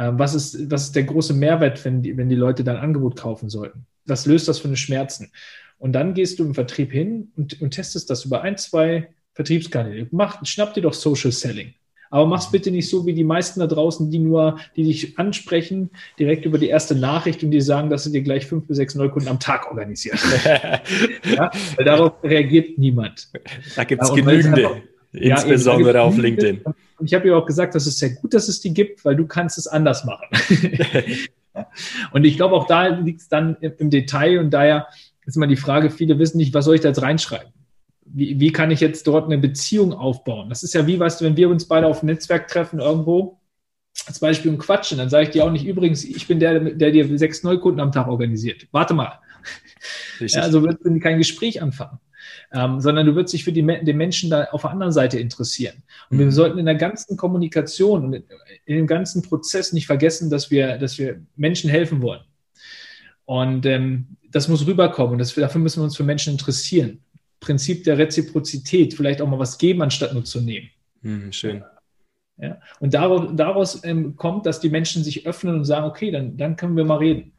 Ähm, 0.00 0.18
was, 0.18 0.34
ist, 0.34 0.68
was 0.68 0.86
ist 0.86 0.96
der 0.96 1.04
große 1.04 1.32
Mehrwert, 1.32 1.84
wenn 1.84 2.02
die, 2.02 2.16
wenn 2.16 2.28
die 2.28 2.34
Leute 2.34 2.64
dein 2.64 2.76
Angebot 2.76 3.16
kaufen 3.16 3.48
sollten? 3.48 3.86
Was 4.04 4.26
löst 4.26 4.48
das 4.48 4.58
für 4.58 4.68
eine 4.68 4.76
Schmerzen? 4.76 5.30
Und 5.78 5.92
dann 5.92 6.14
gehst 6.14 6.40
du 6.40 6.44
im 6.44 6.54
Vertrieb 6.54 6.90
hin 6.90 7.30
und, 7.36 7.60
und 7.60 7.70
testest 7.70 8.10
das 8.10 8.24
über 8.24 8.42
ein, 8.42 8.56
zwei 8.56 9.10
Vertriebskanäle. 9.34 10.08
Mach, 10.10 10.44
schnapp 10.44 10.74
dir 10.74 10.82
doch 10.82 10.94
Social 10.94 11.30
Selling. 11.30 11.74
Aber 12.14 12.26
mach's 12.26 12.52
bitte 12.52 12.70
nicht 12.70 12.88
so 12.88 13.06
wie 13.06 13.12
die 13.12 13.24
meisten 13.24 13.58
da 13.58 13.66
draußen, 13.66 14.08
die 14.08 14.20
nur, 14.20 14.60
die 14.76 14.84
dich 14.84 15.18
ansprechen, 15.18 15.90
direkt 16.16 16.44
über 16.44 16.58
die 16.58 16.68
erste 16.68 16.94
Nachricht 16.94 17.42
und 17.42 17.50
die 17.50 17.60
sagen, 17.60 17.90
dass 17.90 18.04
sie 18.04 18.12
dir 18.12 18.22
gleich 18.22 18.46
fünf 18.46 18.68
bis 18.68 18.76
sechs 18.76 18.94
Neukunden 18.94 19.28
am 19.28 19.40
Tag 19.40 19.68
organisieren. 19.68 20.16
ja, 21.24 21.50
weil 21.74 21.84
darauf 21.84 22.12
reagiert 22.22 22.78
niemand. 22.78 23.30
Da 23.74 23.82
gibt's 23.82 24.10
ja, 24.10 24.14
genügende, 24.14 24.64
einfach, 24.64 24.82
insbesondere 25.12 25.94
ja, 25.94 26.02
auf 26.04 26.16
LinkedIn. 26.16 26.60
Und 26.98 27.06
ich 27.06 27.14
habe 27.14 27.26
ja 27.26 27.34
auch 27.34 27.46
gesagt, 27.46 27.74
dass 27.74 27.84
es 27.84 27.98
sehr 27.98 28.10
gut, 28.10 28.32
dass 28.32 28.46
es 28.46 28.60
die 28.60 28.72
gibt, 28.72 29.04
weil 29.04 29.16
du 29.16 29.26
kannst 29.26 29.58
es 29.58 29.66
anders 29.66 30.04
machen. 30.04 30.28
und 32.12 32.22
ich 32.22 32.36
glaube, 32.36 32.54
auch 32.54 32.68
da 32.68 32.86
liegt 32.86 33.22
es 33.22 33.28
dann 33.28 33.56
im 33.56 33.90
Detail 33.90 34.38
und 34.38 34.50
daher 34.50 34.86
ist 35.26 35.36
immer 35.36 35.48
die 35.48 35.56
Frage, 35.56 35.90
viele 35.90 36.20
wissen 36.20 36.36
nicht, 36.36 36.54
was 36.54 36.66
soll 36.66 36.76
ich 36.76 36.80
da 36.80 36.90
jetzt 36.90 37.02
reinschreiben? 37.02 37.52
Wie, 38.14 38.38
wie 38.38 38.52
kann 38.52 38.70
ich 38.70 38.80
jetzt 38.80 39.06
dort 39.06 39.26
eine 39.26 39.38
Beziehung 39.38 39.92
aufbauen? 39.92 40.48
Das 40.48 40.62
ist 40.62 40.72
ja 40.72 40.86
wie, 40.86 40.98
weißt 40.98 41.20
du, 41.20 41.24
wenn 41.24 41.36
wir 41.36 41.48
uns 41.48 41.66
beide 41.66 41.86
auf 41.86 42.02
ein 42.02 42.06
Netzwerk 42.06 42.48
treffen 42.48 42.78
irgendwo, 42.78 43.40
als 44.06 44.20
Beispiel 44.20 44.50
und 44.50 44.58
quatschen, 44.58 44.98
dann 44.98 45.10
sage 45.10 45.24
ich 45.24 45.30
dir 45.30 45.44
auch 45.44 45.50
nicht, 45.50 45.66
übrigens, 45.66 46.04
ich 46.04 46.26
bin 46.26 46.40
der, 46.40 46.60
der 46.60 46.90
dir 46.90 47.18
sechs 47.18 47.42
Neukunden 47.42 47.80
am 47.80 47.92
Tag 47.92 48.08
organisiert. 48.08 48.66
Warte 48.72 48.94
mal. 48.94 49.20
Ja, 50.20 50.42
also 50.42 50.62
wird 50.62 50.80
kein 51.02 51.18
Gespräch 51.18 51.60
anfangen. 51.60 51.98
Ähm, 52.52 52.80
sondern 52.80 53.06
du 53.06 53.16
wirst 53.16 53.32
dich 53.34 53.44
für 53.44 53.52
die, 53.52 53.62
den 53.62 53.96
Menschen 53.96 54.30
da 54.30 54.44
auf 54.44 54.62
der 54.62 54.70
anderen 54.70 54.92
Seite 54.92 55.18
interessieren. 55.18 55.82
Und 56.08 56.18
wir 56.18 56.26
mhm. 56.26 56.30
sollten 56.30 56.58
in 56.58 56.66
der 56.66 56.76
ganzen 56.76 57.16
Kommunikation 57.16 58.04
und 58.04 58.14
in, 58.14 58.24
in, 58.64 58.76
dem 58.76 58.86
ganzen 58.86 59.22
Prozess 59.22 59.72
nicht 59.72 59.86
vergessen, 59.86 60.30
dass 60.30 60.50
wir, 60.50 60.78
dass 60.78 60.98
wir 60.98 61.20
Menschen 61.36 61.68
helfen 61.68 62.00
wollen. 62.00 62.22
Und 63.24 63.66
ähm, 63.66 64.16
das 64.30 64.48
muss 64.48 64.66
rüberkommen 64.66 65.12
und 65.12 65.18
das, 65.18 65.34
dafür 65.34 65.60
müssen 65.60 65.80
wir 65.80 65.84
uns 65.84 65.96
für 65.96 66.04
Menschen 66.04 66.32
interessieren. 66.32 67.00
Prinzip 67.44 67.84
der 67.84 67.98
Reziprozität, 67.98 68.94
vielleicht 68.94 69.20
auch 69.20 69.28
mal 69.28 69.38
was 69.38 69.58
geben, 69.58 69.82
anstatt 69.82 70.14
nur 70.14 70.24
zu 70.24 70.40
nehmen. 70.40 70.70
Mhm, 71.02 71.32
schön. 71.32 71.62
Ja, 72.36 72.58
und 72.80 72.94
daraus, 72.94 73.30
daraus 73.34 73.84
ähm, 73.84 74.16
kommt, 74.16 74.46
dass 74.46 74.60
die 74.60 74.70
Menschen 74.70 75.04
sich 75.04 75.26
öffnen 75.26 75.54
und 75.54 75.64
sagen, 75.64 75.86
okay, 75.86 76.10
dann, 76.10 76.36
dann 76.36 76.56
können 76.56 76.76
wir 76.76 76.84
mal 76.84 76.96
reden. 76.96 77.32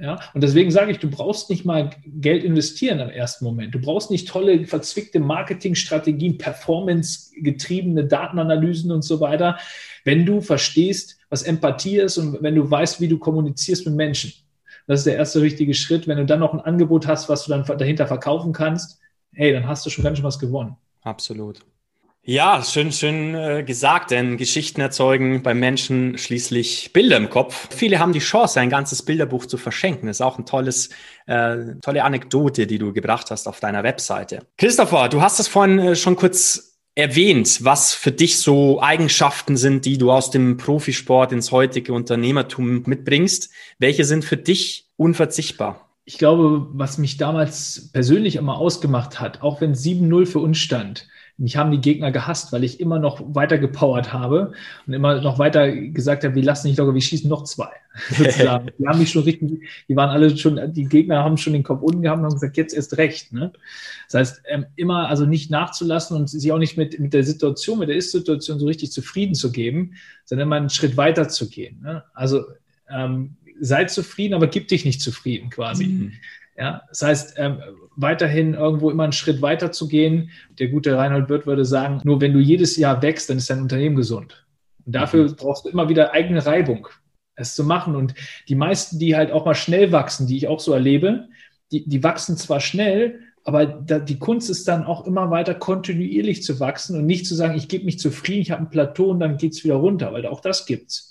Ja, 0.00 0.18
und 0.32 0.42
deswegen 0.42 0.70
sage 0.70 0.92
ich, 0.92 0.98
du 0.98 1.10
brauchst 1.10 1.50
nicht 1.50 1.64
mal 1.64 1.90
Geld 2.06 2.44
investieren 2.44 3.00
im 3.00 3.10
ersten 3.10 3.44
Moment. 3.44 3.74
Du 3.74 3.80
brauchst 3.80 4.10
nicht 4.10 4.28
tolle, 4.28 4.64
verzwickte 4.64 5.20
Marketingstrategien, 5.20 6.38
performance-getriebene 6.38 8.06
Datenanalysen 8.06 8.90
und 8.90 9.02
so 9.02 9.20
weiter, 9.20 9.58
wenn 10.04 10.24
du 10.24 10.40
verstehst, 10.40 11.18
was 11.28 11.42
Empathie 11.42 11.98
ist 11.98 12.16
und 12.16 12.42
wenn 12.42 12.54
du 12.54 12.70
weißt, 12.70 13.00
wie 13.00 13.08
du 13.08 13.18
kommunizierst 13.18 13.86
mit 13.86 13.96
Menschen. 13.96 14.32
Das 14.88 15.00
ist 15.00 15.06
der 15.06 15.16
erste 15.16 15.42
richtige 15.42 15.74
Schritt. 15.74 16.08
Wenn 16.08 16.16
du 16.16 16.26
dann 16.26 16.40
noch 16.40 16.54
ein 16.54 16.60
Angebot 16.60 17.06
hast, 17.06 17.28
was 17.28 17.44
du 17.44 17.50
dann 17.50 17.64
dahinter 17.78 18.06
verkaufen 18.06 18.52
kannst, 18.52 18.98
hey, 19.34 19.52
dann 19.52 19.68
hast 19.68 19.84
du 19.86 19.90
schon 19.90 20.02
ganz 20.02 20.16
schön 20.16 20.24
was 20.24 20.38
gewonnen. 20.38 20.76
Absolut. 21.02 21.60
Ja, 22.22 22.62
schön, 22.62 22.90
schön 22.92 23.34
äh, 23.34 23.62
gesagt, 23.62 24.10
denn 24.10 24.36
Geschichten 24.36 24.80
erzeugen 24.80 25.42
beim 25.42 25.60
Menschen 25.60 26.18
schließlich 26.18 26.92
Bilder 26.92 27.16
im 27.16 27.30
Kopf. 27.30 27.68
Viele 27.74 27.98
haben 27.98 28.12
die 28.12 28.18
Chance, 28.18 28.60
ein 28.60 28.70
ganzes 28.70 29.02
Bilderbuch 29.02 29.46
zu 29.46 29.56
verschenken. 29.56 30.08
Das 30.08 30.16
ist 30.16 30.20
auch 30.20 30.38
ein 30.38 30.44
tolles, 30.44 30.90
äh, 31.26 31.56
tolle 31.80 32.04
Anekdote, 32.04 32.66
die 32.66 32.78
du 32.78 32.92
gebracht 32.92 33.30
hast 33.30 33.46
auf 33.46 33.60
deiner 33.60 33.82
Webseite. 33.82 34.40
Christopher, 34.56 35.08
du 35.08 35.20
hast 35.20 35.38
es 35.38 35.48
vorhin 35.48 35.78
äh, 35.78 35.96
schon 35.96 36.16
kurz 36.16 36.77
erwähnt, 36.98 37.64
was 37.64 37.94
für 37.94 38.10
dich 38.10 38.38
so 38.38 38.82
Eigenschaften 38.82 39.56
sind, 39.56 39.84
die 39.84 39.98
du 39.98 40.10
aus 40.10 40.32
dem 40.32 40.56
Profisport 40.56 41.30
ins 41.30 41.52
heutige 41.52 41.92
Unternehmertum 41.92 42.82
mitbringst. 42.86 43.50
Welche 43.78 44.04
sind 44.04 44.24
für 44.24 44.36
dich 44.36 44.88
unverzichtbar? 44.96 45.88
Ich 46.04 46.18
glaube, 46.18 46.66
was 46.72 46.98
mich 46.98 47.16
damals 47.16 47.90
persönlich 47.92 48.34
immer 48.34 48.58
ausgemacht 48.58 49.20
hat, 49.20 49.42
auch 49.42 49.60
wenn 49.60 49.74
7-0 49.74 50.26
für 50.26 50.40
uns 50.40 50.58
stand, 50.58 51.06
mich 51.38 51.56
haben 51.56 51.70
die 51.70 51.80
Gegner 51.80 52.10
gehasst, 52.10 52.52
weil 52.52 52.64
ich 52.64 52.80
immer 52.80 52.98
noch 52.98 53.22
weiter 53.34 53.58
gepowert 53.58 54.12
habe 54.12 54.52
und 54.86 54.92
immer 54.92 55.20
noch 55.20 55.38
weiter 55.38 55.70
gesagt 55.72 56.24
habe, 56.24 56.34
wir 56.34 56.42
lassen 56.42 56.66
nicht 56.66 56.78
locker, 56.78 56.94
wir 56.94 57.00
schießen 57.00 57.30
noch 57.30 57.44
zwei. 57.44 57.70
Sozusagen. 58.10 58.70
die 58.78 58.86
haben 58.86 58.98
mich 58.98 59.12
schon 59.12 59.22
richtig, 59.22 59.62
die 59.88 59.96
waren 59.96 60.10
alle 60.10 60.36
schon, 60.36 60.60
die 60.72 60.84
Gegner 60.84 61.22
haben 61.22 61.36
schon 61.36 61.52
den 61.52 61.62
Kopf 61.62 61.82
unten 61.82 62.02
gehabt 62.02 62.18
und 62.18 62.24
haben 62.24 62.34
gesagt, 62.34 62.56
jetzt 62.56 62.74
erst 62.74 62.98
recht. 62.98 63.32
Ne? 63.32 63.52
Das 64.10 64.20
heißt, 64.20 64.42
ähm, 64.48 64.66
immer 64.74 65.08
also 65.08 65.26
nicht 65.26 65.50
nachzulassen 65.50 66.16
und 66.16 66.28
sich 66.28 66.50
auch 66.50 66.58
nicht 66.58 66.76
mit, 66.76 66.98
mit 66.98 67.14
der 67.14 67.24
Situation, 67.24 67.78
mit 67.78 67.88
der 67.88 67.96
Ist-Situation 67.96 68.58
so 68.58 68.66
richtig 68.66 68.90
zufrieden 68.90 69.34
zu 69.34 69.52
geben, 69.52 69.94
sondern 70.24 70.48
immer 70.48 70.56
einen 70.56 70.70
Schritt 70.70 70.96
weiter 70.96 71.28
zu 71.28 71.48
gehen. 71.48 71.80
Ne? 71.82 72.02
Also 72.14 72.44
ähm, 72.90 73.36
sei 73.60 73.84
zufrieden, 73.84 74.34
aber 74.34 74.48
gib 74.48 74.68
dich 74.68 74.84
nicht 74.84 75.00
zufrieden 75.00 75.50
quasi. 75.50 75.86
Mhm. 75.86 76.12
Ja, 76.58 76.82
das 76.88 77.02
heißt, 77.02 77.34
ähm, 77.36 77.60
weiterhin 77.94 78.54
irgendwo 78.54 78.90
immer 78.90 79.04
einen 79.04 79.12
Schritt 79.12 79.40
weiter 79.42 79.70
zu 79.70 79.86
gehen. 79.86 80.30
Der 80.58 80.68
gute 80.68 80.96
Reinhold 80.96 81.28
Wirth 81.28 81.46
würde 81.46 81.64
sagen, 81.64 82.00
nur 82.02 82.20
wenn 82.20 82.32
du 82.32 82.40
jedes 82.40 82.76
Jahr 82.76 83.00
wächst, 83.00 83.30
dann 83.30 83.38
ist 83.38 83.48
dein 83.48 83.62
Unternehmen 83.62 83.94
gesund. 83.94 84.44
Und 84.84 84.94
dafür 84.96 85.28
mhm. 85.28 85.36
brauchst 85.36 85.64
du 85.64 85.68
immer 85.68 85.88
wieder 85.88 86.12
eigene 86.12 86.44
Reibung, 86.44 86.88
es 87.36 87.54
zu 87.54 87.62
machen. 87.62 87.94
Und 87.94 88.14
die 88.48 88.56
meisten, 88.56 88.98
die 88.98 89.14
halt 89.14 89.30
auch 89.30 89.44
mal 89.44 89.54
schnell 89.54 89.92
wachsen, 89.92 90.26
die 90.26 90.36
ich 90.36 90.48
auch 90.48 90.58
so 90.58 90.72
erlebe, 90.72 91.28
die, 91.70 91.88
die 91.88 92.02
wachsen 92.02 92.36
zwar 92.36 92.58
schnell, 92.58 93.20
aber 93.44 93.64
da, 93.64 94.00
die 94.00 94.18
Kunst 94.18 94.50
ist 94.50 94.66
dann 94.66 94.84
auch 94.84 95.06
immer 95.06 95.30
weiter 95.30 95.54
kontinuierlich 95.54 96.42
zu 96.42 96.58
wachsen 96.58 96.98
und 96.98 97.06
nicht 97.06 97.24
zu 97.24 97.36
sagen, 97.36 97.56
ich 97.56 97.68
gebe 97.68 97.84
mich 97.84 98.00
zufrieden, 98.00 98.42
ich 98.42 98.50
habe 98.50 98.62
ein 98.62 98.70
Plateau 98.70 99.10
und 99.10 99.20
dann 99.20 99.36
geht 99.36 99.52
es 99.52 99.62
wieder 99.62 99.76
runter, 99.76 100.12
weil 100.12 100.26
auch 100.26 100.40
das 100.40 100.66
gibt's 100.66 101.07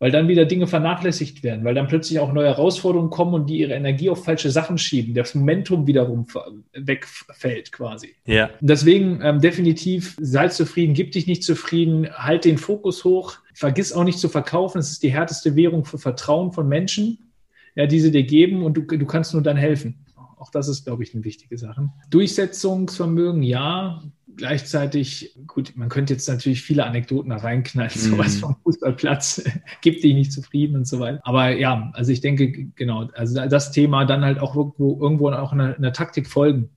weil 0.00 0.10
dann 0.10 0.28
wieder 0.28 0.46
Dinge 0.46 0.66
vernachlässigt 0.66 1.44
werden, 1.44 1.62
weil 1.62 1.74
dann 1.74 1.86
plötzlich 1.86 2.18
auch 2.18 2.32
neue 2.32 2.46
Herausforderungen 2.46 3.10
kommen 3.10 3.34
und 3.34 3.50
die 3.50 3.58
ihre 3.58 3.74
Energie 3.74 4.08
auf 4.08 4.24
falsche 4.24 4.50
Sachen 4.50 4.78
schieben, 4.78 5.14
das 5.14 5.34
Momentum 5.34 5.86
wiederum 5.86 6.26
wegfällt 6.72 7.70
quasi. 7.70 8.16
Ja. 8.24 8.48
Deswegen 8.60 9.20
ähm, 9.22 9.40
definitiv 9.40 10.16
sei 10.18 10.48
zufrieden, 10.48 10.94
gib 10.94 11.12
dich 11.12 11.26
nicht 11.26 11.44
zufrieden, 11.44 12.08
halt 12.14 12.46
den 12.46 12.56
Fokus 12.56 13.04
hoch, 13.04 13.36
vergiss 13.52 13.92
auch 13.92 14.04
nicht 14.04 14.18
zu 14.18 14.30
verkaufen, 14.30 14.78
es 14.78 14.90
ist 14.90 15.02
die 15.02 15.12
härteste 15.12 15.54
Währung 15.54 15.84
für 15.84 15.98
Vertrauen 15.98 16.52
von 16.52 16.66
Menschen, 16.66 17.30
ja, 17.74 17.86
die 17.86 18.00
sie 18.00 18.10
dir 18.10 18.24
geben 18.24 18.62
und 18.62 18.74
du, 18.74 18.82
du 18.82 19.06
kannst 19.06 19.34
nur 19.34 19.42
dann 19.42 19.58
helfen. 19.58 20.06
Auch 20.38 20.50
das 20.50 20.68
ist, 20.68 20.86
glaube 20.86 21.02
ich, 21.02 21.14
eine 21.14 21.24
wichtige 21.24 21.58
Sache. 21.58 21.90
Durchsetzungsvermögen, 22.08 23.42
ja. 23.42 24.02
Gleichzeitig, 24.40 25.36
gut, 25.46 25.74
man 25.76 25.90
könnte 25.90 26.14
jetzt 26.14 26.26
natürlich 26.26 26.62
viele 26.62 26.86
Anekdoten 26.86 27.28
da 27.28 27.36
reinknallen, 27.36 27.92
mhm. 27.94 27.98
sowas 27.98 28.36
vom 28.36 28.56
Fußballplatz, 28.62 29.44
gibt 29.82 30.02
dich 30.02 30.14
nicht 30.14 30.32
zufrieden 30.32 30.76
und 30.76 30.88
so 30.88 30.98
weiter. 30.98 31.20
Aber 31.24 31.50
ja, 31.50 31.90
also 31.92 32.10
ich 32.10 32.22
denke, 32.22 32.68
genau, 32.74 33.10
also 33.12 33.46
das 33.46 33.70
Thema 33.70 34.06
dann 34.06 34.24
halt 34.24 34.38
auch 34.38 34.56
irgendwo, 34.56 34.98
irgendwo 34.98 35.28
auch 35.30 35.52
in 35.52 35.58
der 35.58 35.92
Taktik 35.92 36.26
folgen. 36.26 36.70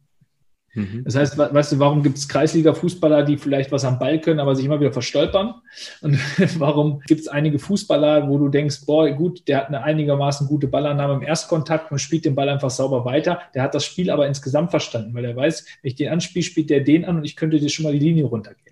Mhm. 0.74 1.04
Das 1.04 1.16
heißt, 1.16 1.38
weißt 1.38 1.74
du, 1.74 1.80
warum 1.80 2.02
gibt 2.02 2.18
es 2.18 2.28
Kreisliga-Fußballer, 2.28 3.24
die 3.24 3.38
vielleicht 3.38 3.72
was 3.72 3.86
am 3.86 4.00
Ball 4.00 4.20
können, 4.20 4.40
aber 4.40 4.56
sich 4.56 4.66
immer 4.66 4.80
wieder 4.80 4.92
verstolpern? 4.92 5.56
Und 6.02 6.20
warum 6.60 7.02
gibt 7.08 7.22
es 7.22 7.28
einige 7.28 7.60
Fußballer, 7.60 8.28
wo 8.28 8.38
du 8.38 8.50
denkst, 8.50 8.86
boah, 8.86 9.10
gut, 9.12 9.48
der 9.48 9.58
hat 9.58 9.68
eine 9.68 9.84
einigermaßen 9.84 10.48
gute 10.48 10.68
Ballannahme 10.68 11.16
im 11.16 11.22
Erstkontakt 11.22 11.92
und 11.92 12.00
spielt 12.00 12.26
den 12.26 12.36
Ball 12.36 12.50
einfach 12.50 12.70
sauber 12.70 13.06
weiter. 13.06 13.42
Der 13.54 13.64
hat 13.64 13.76
das 13.76 13.86
Spiel 13.86 14.10
aber 14.10 14.28
insgesamt 14.28 14.72
verstanden, 14.72 15.14
weil 15.14 15.26
er 15.26 15.36
weiß, 15.36 15.66
wenn 15.82 15.90
ich 15.90 15.96
den 15.96 16.10
anspiele, 16.10 16.44
spielt 16.44 16.70
der 16.70 16.82
den 16.82 17.06
an 17.06 17.18
und 17.18 17.26
ich 17.26 17.36
könnte 17.36 17.60
dir 17.60 17.70
schon 17.70 17.84
mal 17.84 17.94
die 17.94 18.00
Linie 18.00 18.26
runtergehen. 18.26 18.64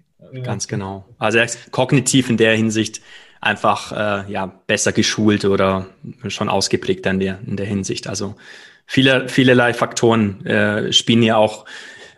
Ganz 0.43 0.67
genau. 0.67 1.05
Also 1.17 1.39
er 1.39 1.45
ist 1.45 1.71
kognitiv 1.71 2.29
in 2.29 2.37
der 2.37 2.55
Hinsicht 2.55 3.01
einfach 3.41 3.91
äh, 3.91 4.31
ja, 4.31 4.45
besser 4.67 4.91
geschult 4.91 5.45
oder 5.45 5.87
schon 6.27 6.47
ausgeprägt 6.47 7.05
in 7.07 7.19
der, 7.19 7.39
in 7.45 7.57
der 7.57 7.65
Hinsicht. 7.65 8.07
Also 8.07 8.35
viele, 8.85 9.27
vielerlei 9.27 9.73
Faktoren 9.73 10.45
äh, 10.45 10.93
spielen 10.93 11.23
ja 11.23 11.37
auch 11.37 11.65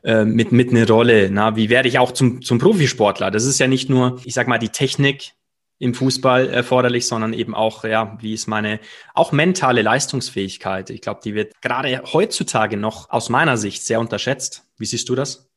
äh, 0.04 0.26
mit, 0.26 0.52
mit 0.52 0.70
eine 0.70 0.88
Rolle. 0.88 1.30
Na? 1.32 1.56
Wie 1.56 1.70
werde 1.70 1.88
ich 1.88 2.00
auch 2.00 2.12
zum, 2.12 2.42
zum 2.42 2.60
Profisportler? 2.60 3.32
Das 3.32 3.46
ist 3.46 3.60
ja 3.60 3.68
nicht 3.68 3.90
nur, 3.90 4.20
ich 4.26 4.34
sag 4.34 4.48
mal, 4.48 4.58
die 4.60 4.70
Technik 4.70 5.32
im 5.80 5.94
Fußball 5.94 6.50
erforderlich, 6.50 7.08
sondern 7.08 7.34
eben 7.34 7.56
auch, 7.56 7.84
ja, 7.84 8.18
wie 8.22 8.34
ist 8.34 8.48
meine 8.48 8.80
auch 9.14 9.32
mentale 9.32 9.82
Leistungsfähigkeit? 9.82 10.90
Ich 10.90 11.02
glaube, 11.02 11.22
die 11.24 11.36
wird 11.36 11.60
gerade 11.62 12.02
heutzutage 12.14 12.78
noch 12.78 13.10
aus 13.10 13.30
meiner 13.30 13.58
Sicht 13.58 13.84
sehr 13.84 14.00
unterschätzt. 14.00 14.66
Wie 14.78 14.86
siehst 14.86 15.10
du 15.10 15.16
das? 15.16 15.50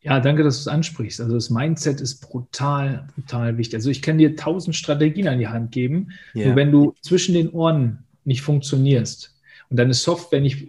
Ja, 0.00 0.20
danke, 0.20 0.44
dass 0.44 0.56
du 0.56 0.60
es 0.60 0.68
ansprichst. 0.68 1.20
Also 1.20 1.34
das 1.34 1.50
Mindset 1.50 2.00
ist 2.00 2.20
brutal, 2.20 3.08
brutal 3.14 3.58
wichtig. 3.58 3.76
Also 3.76 3.90
ich 3.90 4.02
kann 4.02 4.18
dir 4.18 4.36
tausend 4.36 4.76
Strategien 4.76 5.28
an 5.28 5.38
die 5.38 5.48
Hand 5.48 5.72
geben. 5.72 6.12
Yeah. 6.34 6.46
Nur 6.46 6.56
wenn 6.56 6.72
du 6.72 6.94
zwischen 7.02 7.34
den 7.34 7.50
Ohren 7.50 8.04
nicht 8.24 8.42
funktionierst 8.42 9.36
und 9.68 9.76
deine 9.76 9.94
Software 9.94 10.40
nicht 10.40 10.68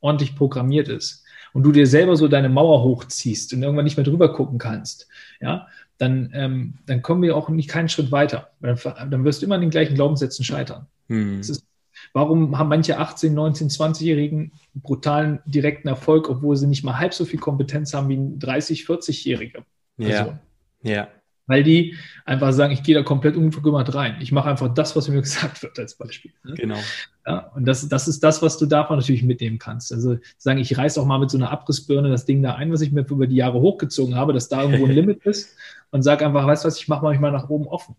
ordentlich 0.00 0.36
programmiert 0.36 0.88
ist, 0.88 1.24
und 1.58 1.64
du 1.64 1.72
dir 1.72 1.88
selber 1.88 2.16
so 2.16 2.28
deine 2.28 2.48
Mauer 2.48 2.84
hochziehst 2.84 3.52
und 3.52 3.64
irgendwann 3.64 3.82
nicht 3.82 3.96
mehr 3.96 4.04
drüber 4.04 4.32
gucken 4.32 4.58
kannst, 4.58 5.08
ja, 5.40 5.66
dann, 5.96 6.30
ähm, 6.32 6.74
dann 6.86 7.02
kommen 7.02 7.20
wir 7.20 7.36
auch 7.36 7.48
nicht 7.48 7.68
keinen 7.68 7.88
Schritt 7.88 8.12
weiter. 8.12 8.50
Dann, 8.60 8.78
dann 9.10 9.24
wirst 9.24 9.42
du 9.42 9.46
immer 9.46 9.56
an 9.56 9.62
den 9.62 9.70
gleichen 9.70 9.96
Glaubenssätzen 9.96 10.44
scheitern. 10.44 10.86
Hm. 11.08 11.40
Ist, 11.40 11.66
warum 12.12 12.56
haben 12.56 12.68
manche 12.68 12.98
18, 12.98 13.34
19, 13.34 13.70
20-Jährigen 13.70 14.52
brutalen, 14.74 15.40
direkten 15.46 15.88
Erfolg, 15.88 16.30
obwohl 16.30 16.54
sie 16.54 16.68
nicht 16.68 16.84
mal 16.84 16.96
halb 16.96 17.12
so 17.12 17.24
viel 17.24 17.40
Kompetenz 17.40 17.92
haben 17.92 18.08
wie 18.08 18.18
ein 18.18 18.38
30, 18.38 18.82
40-Jährige? 18.82 19.64
Ja. 19.96 20.38
Ja 20.82 21.08
weil 21.48 21.64
die 21.64 21.96
einfach 22.24 22.52
sagen, 22.52 22.72
ich 22.72 22.84
gehe 22.84 22.94
da 22.94 23.02
komplett 23.02 23.36
unverkümmert 23.36 23.92
rein. 23.94 24.18
Ich 24.20 24.30
mache 24.30 24.48
einfach 24.48 24.72
das, 24.72 24.94
was 24.94 25.08
mir 25.08 25.20
gesagt 25.22 25.62
wird, 25.62 25.76
als 25.78 25.96
Beispiel. 25.96 26.30
Ne? 26.44 26.54
Genau. 26.54 26.78
Ja, 27.26 27.50
und 27.56 27.66
das, 27.66 27.88
das 27.88 28.06
ist 28.06 28.22
das, 28.22 28.40
was 28.42 28.58
du 28.58 28.66
davon 28.66 28.98
natürlich 28.98 29.24
mitnehmen 29.24 29.58
kannst. 29.58 29.92
Also 29.92 30.18
sagen, 30.36 30.60
ich 30.60 30.78
reiß 30.78 30.98
auch 30.98 31.06
mal 31.06 31.18
mit 31.18 31.30
so 31.30 31.38
einer 31.38 31.50
Abrissbirne 31.50 32.10
das 32.10 32.26
Ding 32.26 32.42
da 32.42 32.54
ein, 32.54 32.72
was 32.72 32.82
ich 32.82 32.92
mir 32.92 33.04
über 33.08 33.26
die 33.26 33.36
Jahre 33.36 33.60
hochgezogen 33.60 34.14
habe, 34.14 34.32
dass 34.32 34.48
da 34.48 34.62
irgendwo 34.62 34.84
ein 34.84 34.92
Limit 34.94 35.24
ist 35.24 35.56
und 35.90 36.02
sag 36.02 36.22
einfach, 36.22 36.46
weißt 36.46 36.64
du 36.64 36.68
was, 36.68 36.78
ich 36.78 36.88
mache 36.88 37.02
manchmal 37.02 37.32
nach 37.32 37.48
oben 37.48 37.66
offen. 37.66 37.96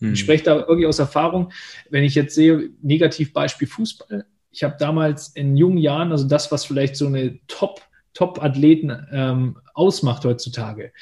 Hm. 0.00 0.12
Ich 0.12 0.20
spreche 0.20 0.44
da 0.44 0.58
irgendwie 0.60 0.86
aus 0.86 0.98
Erfahrung, 0.98 1.50
wenn 1.90 2.04
ich 2.04 2.14
jetzt 2.14 2.34
sehe, 2.34 2.70
Negativbeispiel 2.82 3.68
Fußball. 3.68 4.26
Ich 4.50 4.62
habe 4.64 4.76
damals 4.78 5.28
in 5.28 5.56
jungen 5.56 5.78
Jahren, 5.78 6.12
also 6.12 6.28
das, 6.28 6.52
was 6.52 6.66
vielleicht 6.66 6.96
so 6.96 7.06
eine 7.06 7.38
Top- 7.46 7.80
Top-Athleten 8.14 9.06
ähm, 9.10 9.56
ausmacht 9.72 10.24
heutzutage 10.24 10.92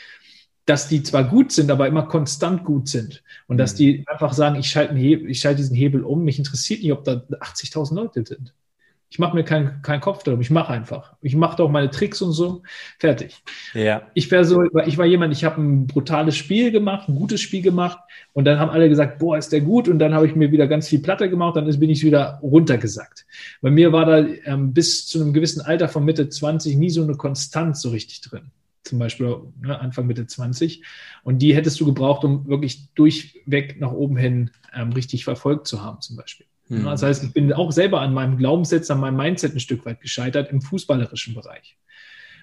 dass 0.70 0.87
die 0.87 1.02
zwar 1.02 1.24
gut 1.24 1.50
sind, 1.50 1.68
aber 1.68 1.88
immer 1.88 2.04
konstant 2.04 2.62
gut 2.62 2.87
sind. 2.87 3.24
Und 3.48 3.59
dass 3.59 3.72
mhm. 3.72 3.76
die 3.78 4.04
einfach 4.06 4.33
sagen, 4.33 4.54
ich 4.54 4.70
schalte, 4.70 4.96
ich 4.96 5.40
schalte 5.40 5.56
diesen 5.56 5.74
Hebel 5.74 6.04
um, 6.04 6.22
mich 6.22 6.38
interessiert 6.38 6.80
nicht, 6.80 6.92
ob 6.92 7.02
da 7.02 7.14
80.000 7.14 7.92
Leute 7.96 8.24
sind. 8.24 8.54
Ich 9.09 9.18
mache 9.18 9.35
mir 9.35 9.42
keinen 9.42 9.83
kein 9.83 10.00
Kopf 10.00 10.22
darum, 10.22 10.40
ich 10.40 10.50
mache 10.50 10.72
einfach. 10.72 11.14
Ich 11.22 11.35
mache 11.35 11.56
doch 11.56 11.68
meine 11.68 11.90
Tricks 11.90 12.22
und 12.22 12.30
so, 12.30 12.62
fertig. 13.00 13.42
Ja. 13.74 14.02
Ich 14.14 14.28
so, 14.42 14.62
ich 14.87 14.96
war 14.96 15.06
jemand, 15.06 15.33
ich 15.33 15.42
habe 15.42 15.61
ein 15.61 15.88
brutales 15.88 16.37
Spiel 16.37 16.70
gemacht, 16.70 17.09
ein 17.09 17.16
gutes 17.16 17.40
Spiel 17.40 17.62
gemacht 17.62 17.98
und 18.33 18.44
dann 18.44 18.61
haben 18.61 18.70
alle 18.70 18.88
gesagt, 18.88 19.18
boah, 19.18 19.37
ist 19.37 19.50
der 19.50 19.62
gut 19.62 19.88
und 19.88 19.98
dann 19.98 20.14
habe 20.14 20.28
ich 20.28 20.37
mir 20.37 20.52
wieder 20.52 20.68
ganz 20.68 20.87
viel 20.87 21.00
Platte 21.00 21.28
gemacht, 21.28 21.56
dann 21.56 21.64
bin 21.80 21.90
ich 21.90 22.04
wieder 22.04 22.38
runtergesackt. 22.42 23.26
Bei 23.61 23.72
mir 23.72 23.92
war 23.92 24.06
da 24.06 24.24
ähm, 24.44 24.72
bis 24.72 25.09
zu 25.09 25.20
einem 25.20 25.33
gewissen 25.33 25.62
Alter 25.62 25.88
von 25.88 26.04
Mitte 26.04 26.28
20 26.28 26.76
nie 26.76 26.90
so 26.90 27.02
eine 27.02 27.16
Konstanz 27.16 27.83
so 27.83 27.90
richtig 27.90 28.20
drin 28.20 28.52
zum 28.82 28.98
Beispiel 28.98 29.36
ne, 29.60 29.78
Anfang 29.78 30.06
Mitte 30.06 30.26
20. 30.26 30.84
Und 31.22 31.40
die 31.40 31.54
hättest 31.54 31.80
du 31.80 31.86
gebraucht, 31.86 32.24
um 32.24 32.46
wirklich 32.46 32.92
durchweg 32.94 33.80
nach 33.80 33.92
oben 33.92 34.16
hin 34.16 34.50
ähm, 34.74 34.92
richtig 34.92 35.24
verfolgt 35.24 35.66
zu 35.66 35.82
haben, 35.82 36.00
zum 36.00 36.16
Beispiel. 36.16 36.46
Mhm. 36.68 36.84
Das 36.84 37.02
heißt, 37.02 37.24
ich 37.24 37.32
bin 37.32 37.52
auch 37.52 37.72
selber 37.72 38.00
an 38.00 38.14
meinem 38.14 38.36
Glaubenssatz, 38.36 38.90
an 38.90 39.00
meinem 39.00 39.16
Mindset 39.16 39.54
ein 39.54 39.60
Stück 39.60 39.84
weit 39.84 40.00
gescheitert 40.00 40.50
im 40.50 40.62
fußballerischen 40.62 41.34
Bereich. 41.34 41.76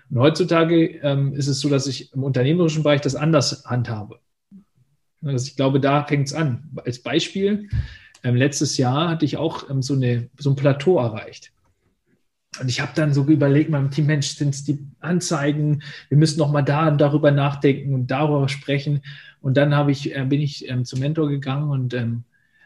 Und 0.10 0.20
heutzutage 0.20 1.00
ähm, 1.02 1.34
ist 1.34 1.48
es 1.48 1.60
so, 1.60 1.70
dass 1.70 1.88
ich 1.88 2.14
im 2.14 2.24
unternehmerischen 2.24 2.84
Bereich 2.84 3.02
das 3.02 3.16
anders 3.16 3.66
handhabe. 3.66 4.20
Also 5.24 5.48
ich 5.48 5.56
glaube, 5.56 5.80
da 5.80 6.06
fängt 6.06 6.28
es 6.28 6.34
an. 6.34 6.70
Als 6.86 7.00
Beispiel, 7.00 7.70
ähm, 8.24 8.36
letztes 8.36 8.78
Jahr 8.78 9.10
hatte 9.10 9.26
ich 9.26 9.38
auch 9.38 9.70
ähm, 9.70 9.82
so, 9.82 9.96
eine, 9.96 10.30
so 10.38 10.52
ein 10.52 10.56
Plateau 10.56 11.00
erreicht. 11.00 11.52
Und 12.60 12.70
ich 12.70 12.82
habe 12.82 12.92
dann 12.96 13.14
so 13.14 13.24
überlegt, 13.26 13.70
meinem 13.70 13.92
Team, 13.92 14.08
Mensch, 14.08 14.28
sind 14.28 14.54
es 14.54 14.64
die 14.64 14.80
Anzeigen? 15.00 15.84
Wir 16.10 16.18
müssen 16.18 16.40
noch 16.40 16.52
mal 16.52 16.62
da 16.62 16.92
darüber 16.92 17.32
nachdenken 17.32 17.94
und 17.94 18.08
darüber 18.08 18.50
sprechen. 18.50 19.02
Und 19.42 19.58
dann 19.58 19.76
habe 19.76 19.92
ich, 19.92 20.16
äh, 20.16 20.26
bin 20.26 20.42
ich 20.42 20.68
ähm, 20.70 20.86
zum 20.86 21.00
Mentor 21.00 21.30
gegangen 21.30 21.70
und 21.70 21.94
ähm, 21.94 22.24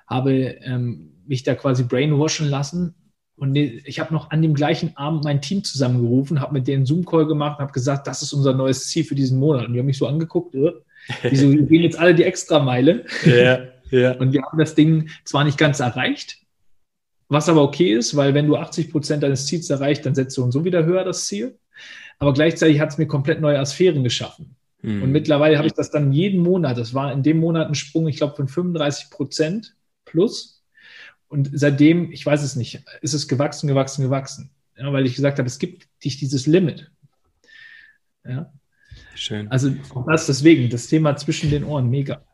habe 0.07 0.33
ähm, 0.33 1.11
mich 1.27 1.43
da 1.43 1.55
quasi 1.55 1.83
brainwashen 1.83 2.49
lassen. 2.49 2.93
Und 3.37 3.55
ich 3.55 3.99
habe 3.99 4.13
noch 4.13 4.29
an 4.29 4.43
dem 4.43 4.53
gleichen 4.53 4.95
Abend 4.97 5.23
mein 5.23 5.41
Team 5.41 5.63
zusammengerufen, 5.63 6.41
habe 6.41 6.53
mit 6.53 6.67
denen 6.67 6.85
Zoom-Call 6.85 7.25
gemacht 7.25 7.57
und 7.57 7.63
habe 7.63 7.73
gesagt, 7.73 8.05
das 8.05 8.21
ist 8.21 8.33
unser 8.33 8.53
neues 8.53 8.87
Ziel 8.87 9.03
für 9.03 9.15
diesen 9.15 9.39
Monat. 9.39 9.65
Und 9.65 9.73
die 9.73 9.79
haben 9.79 9.87
mich 9.87 9.97
so 9.97 10.05
angeguckt, 10.05 10.53
äh, 10.53 10.73
wieso 11.23 11.49
gehen 11.65 11.81
jetzt 11.81 11.97
alle 11.97 12.13
die 12.13 12.23
Extrameile? 12.23 13.03
Ja, 13.25 13.59
ja. 13.89 14.11
Und 14.17 14.31
wir 14.31 14.43
haben 14.43 14.59
das 14.59 14.75
Ding 14.75 15.09
zwar 15.25 15.43
nicht 15.43 15.57
ganz 15.57 15.79
erreicht, 15.79 16.37
was 17.31 17.47
aber 17.47 17.63
okay 17.63 17.93
ist, 17.93 18.15
weil 18.17 18.33
wenn 18.33 18.47
du 18.47 18.57
80 18.57 18.91
Prozent 18.91 19.23
deines 19.23 19.45
Ziels 19.45 19.69
erreicht, 19.69 20.05
dann 20.05 20.13
setzt 20.13 20.37
du 20.37 20.43
und 20.43 20.51
so 20.51 20.65
wieder 20.65 20.85
höher 20.85 21.05
das 21.05 21.27
Ziel. 21.27 21.57
Aber 22.19 22.33
gleichzeitig 22.33 22.81
hat 22.81 22.89
es 22.89 22.97
mir 22.97 23.07
komplett 23.07 23.39
neue 23.39 23.65
Sphären 23.65 24.03
geschaffen. 24.03 24.57
Mhm. 24.81 25.03
Und 25.03 25.11
mittlerweile 25.11 25.57
habe 25.57 25.67
ich 25.67 25.73
das 25.73 25.89
dann 25.91 26.11
jeden 26.11 26.41
Monat, 26.41 26.77
das 26.77 26.93
war 26.93 27.13
in 27.13 27.23
dem 27.23 27.39
Monat 27.39 27.69
ein 27.69 27.75
Sprung, 27.75 28.07
ich 28.07 28.17
glaube, 28.17 28.35
von 28.35 28.49
35 28.49 29.09
Prozent 29.09 29.75
plus. 30.03 30.61
Und 31.29 31.49
seitdem, 31.53 32.11
ich 32.11 32.25
weiß 32.25 32.43
es 32.43 32.57
nicht, 32.57 32.83
ist 33.01 33.13
es 33.13 33.29
gewachsen, 33.29 33.67
gewachsen, 33.67 34.03
gewachsen. 34.03 34.51
Ja, 34.77 34.91
weil 34.91 35.05
ich 35.05 35.15
gesagt 35.15 35.39
habe, 35.39 35.47
es 35.47 35.57
gibt 35.57 35.87
nicht 36.03 36.19
dieses 36.19 36.47
Limit. 36.47 36.91
Ja. 38.25 38.51
Schön. 39.15 39.47
Also 39.49 39.71
das 40.05 40.25
deswegen, 40.25 40.69
das 40.69 40.87
Thema 40.87 41.15
zwischen 41.15 41.49
den 41.49 41.63
Ohren, 41.63 41.89
mega. 41.89 42.25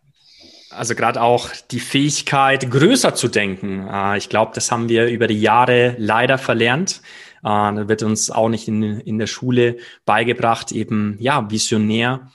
Also 0.69 0.95
gerade 0.95 1.21
auch 1.21 1.49
die 1.71 1.79
Fähigkeit, 1.79 2.69
größer 2.69 3.15
zu 3.15 3.27
denken. 3.27 3.87
Äh, 3.87 4.17
ich 4.17 4.29
glaube, 4.29 4.51
das 4.53 4.71
haben 4.71 4.89
wir 4.89 5.07
über 5.07 5.27
die 5.27 5.39
Jahre 5.39 5.95
leider 5.97 6.37
verlernt. 6.37 7.01
Äh, 7.39 7.43
da 7.43 7.87
wird 7.87 8.03
uns 8.03 8.29
auch 8.29 8.49
nicht 8.49 8.67
in, 8.67 8.83
in 8.83 9.17
der 9.17 9.27
Schule 9.27 9.77
beigebracht, 10.05 10.71
eben 10.71 11.17
ja 11.19 11.49
visionär, 11.49 12.31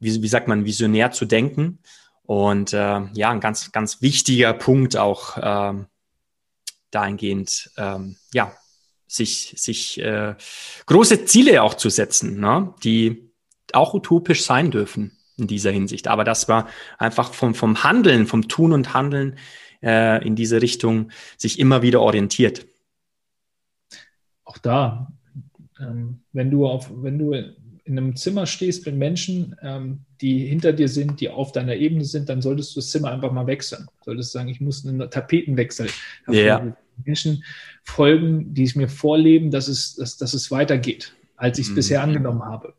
wie, 0.00 0.22
wie 0.22 0.28
sagt 0.28 0.48
man, 0.48 0.64
visionär 0.64 1.12
zu 1.12 1.24
denken. 1.24 1.78
Und 2.22 2.72
äh, 2.72 3.00
ja, 3.14 3.30
ein 3.30 3.40
ganz, 3.40 3.72
ganz 3.72 4.02
wichtiger 4.02 4.52
Punkt 4.52 4.96
auch 4.96 5.38
äh, 5.38 5.84
dahingehend, 6.90 7.70
ähm, 7.76 8.16
ja, 8.34 8.52
sich, 9.06 9.54
sich 9.56 9.98
äh, 10.00 10.34
große 10.86 11.24
Ziele 11.24 11.62
auch 11.62 11.74
zu 11.74 11.88
setzen, 11.88 12.40
ne? 12.40 12.74
die 12.84 13.32
auch 13.72 13.94
utopisch 13.94 14.44
sein 14.44 14.70
dürfen 14.70 15.17
in 15.38 15.46
dieser 15.46 15.70
Hinsicht. 15.70 16.08
Aber 16.08 16.24
das 16.24 16.48
war 16.48 16.68
einfach 16.98 17.32
vom, 17.32 17.54
vom 17.54 17.82
Handeln, 17.82 18.26
vom 18.26 18.48
Tun 18.48 18.72
und 18.72 18.94
Handeln 18.94 19.36
äh, 19.82 20.24
in 20.26 20.36
diese 20.36 20.60
Richtung 20.60 21.10
sich 21.36 21.58
immer 21.58 21.82
wieder 21.82 22.00
orientiert. 22.00 22.66
Auch 24.44 24.58
da, 24.58 25.12
ähm, 25.80 26.20
wenn 26.32 26.50
du 26.50 26.66
auf, 26.66 26.90
wenn 26.94 27.18
du 27.18 27.32
in 27.32 27.98
einem 27.98 28.16
Zimmer 28.16 28.46
stehst 28.46 28.84
mit 28.86 28.96
Menschen, 28.96 29.56
ähm, 29.62 30.00
die 30.20 30.46
hinter 30.46 30.72
dir 30.72 30.88
sind, 30.88 31.20
die 31.20 31.30
auf 31.30 31.52
deiner 31.52 31.76
Ebene 31.76 32.04
sind, 32.04 32.28
dann 32.28 32.42
solltest 32.42 32.74
du 32.74 32.80
das 32.80 32.90
Zimmer 32.90 33.10
einfach 33.10 33.32
mal 33.32 33.46
wechseln. 33.46 33.86
Solltest 34.04 34.32
sagen, 34.32 34.48
ich 34.48 34.60
muss 34.60 34.86
einen 34.86 35.10
Tapetenwechsel. 35.10 35.88
Ja. 36.28 36.74
Menschen 37.04 37.44
folgen, 37.84 38.52
die 38.52 38.64
es 38.64 38.74
mir 38.74 38.88
vorleben, 38.88 39.50
dass 39.50 39.68
es, 39.68 39.94
dass, 39.94 40.16
dass 40.16 40.34
es 40.34 40.50
weitergeht, 40.50 41.14
als 41.36 41.58
ich 41.58 41.66
es 41.66 41.70
mhm. 41.70 41.76
bisher 41.76 42.02
angenommen 42.02 42.44
habe. 42.44 42.74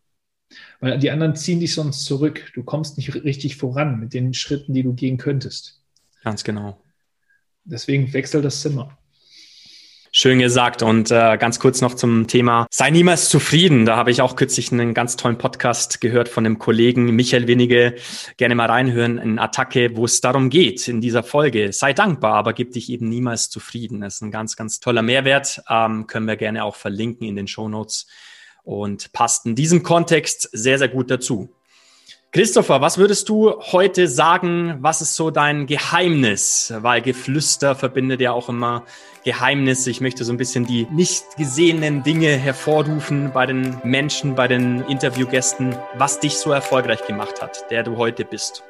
Weil 0.79 0.97
die 0.97 1.11
anderen 1.11 1.35
ziehen 1.35 1.59
dich 1.59 1.73
sonst 1.73 2.05
zurück. 2.05 2.51
Du 2.55 2.63
kommst 2.63 2.97
nicht 2.97 3.13
richtig 3.23 3.57
voran 3.57 3.99
mit 3.99 4.13
den 4.13 4.33
Schritten, 4.33 4.73
die 4.73 4.83
du 4.83 4.93
gehen 4.93 5.17
könntest. 5.17 5.81
Ganz 6.23 6.43
genau. 6.43 6.81
Deswegen 7.65 8.11
wechsel 8.13 8.41
das 8.41 8.61
Zimmer. 8.61 8.97
Schön 10.11 10.39
gesagt. 10.39 10.81
Und 10.81 11.11
äh, 11.11 11.37
ganz 11.37 11.59
kurz 11.59 11.81
noch 11.81 11.93
zum 11.93 12.25
Thema 12.25 12.65
Sei 12.71 12.89
niemals 12.89 13.29
zufrieden. 13.29 13.85
Da 13.85 13.95
habe 13.95 14.09
ich 14.09 14.21
auch 14.21 14.35
kürzlich 14.35 14.71
einen 14.71 14.95
ganz 14.95 15.17
tollen 15.17 15.37
Podcast 15.37 16.01
gehört 16.01 16.29
von 16.29 16.43
dem 16.43 16.57
Kollegen 16.57 17.15
Michael 17.15 17.47
Winige. 17.47 17.95
Gerne 18.37 18.55
mal 18.55 18.65
reinhören 18.65 19.19
in 19.19 19.37
Attacke, 19.37 19.95
wo 19.95 20.05
es 20.05 20.19
darum 20.19 20.49
geht 20.49 20.87
in 20.87 20.99
dieser 20.99 21.21
Folge. 21.21 21.71
Sei 21.73 21.93
dankbar, 21.93 22.33
aber 22.33 22.53
gib 22.53 22.71
dich 22.71 22.89
eben 22.89 23.07
niemals 23.07 23.51
zufrieden. 23.51 24.01
Das 24.01 24.15
ist 24.15 24.21
ein 24.21 24.31
ganz, 24.31 24.55
ganz 24.55 24.79
toller 24.79 25.03
Mehrwert. 25.03 25.61
Ähm, 25.69 26.07
können 26.07 26.25
wir 26.25 26.37
gerne 26.37 26.63
auch 26.63 26.75
verlinken 26.75 27.27
in 27.27 27.35
den 27.35 27.47
Show 27.47 27.69
Notes 27.69 28.07
und 28.69 29.11
passt 29.13 29.47
in 29.47 29.55
diesem 29.55 29.81
Kontext 29.81 30.47
sehr, 30.51 30.77
sehr 30.77 30.89
gut 30.89 31.09
dazu. 31.09 31.49
Christopher, 32.31 32.81
was 32.81 32.99
würdest 32.99 33.27
du 33.27 33.59
heute 33.59 34.07
sagen? 34.07 34.77
Was 34.81 35.01
ist 35.01 35.15
so 35.15 35.31
dein 35.31 35.65
Geheimnis? 35.65 36.71
Weil 36.77 37.01
Geflüster 37.01 37.73
verbindet 37.73 38.21
ja 38.21 38.31
auch 38.31 38.47
immer 38.47 38.85
Geheimnisse. 39.23 39.89
Ich 39.89 40.01
möchte 40.01 40.23
so 40.23 40.31
ein 40.31 40.37
bisschen 40.37 40.67
die 40.67 40.85
nicht 40.91 41.23
gesehenen 41.37 42.03
Dinge 42.03 42.37
hervorrufen 42.37 43.31
bei 43.33 43.47
den 43.47 43.77
Menschen, 43.83 44.35
bei 44.35 44.47
den 44.47 44.81
Interviewgästen, 44.81 45.75
was 45.97 46.19
dich 46.19 46.37
so 46.37 46.51
erfolgreich 46.51 47.07
gemacht 47.07 47.41
hat, 47.41 47.71
der 47.71 47.81
du 47.81 47.97
heute 47.97 48.23
bist. 48.23 48.63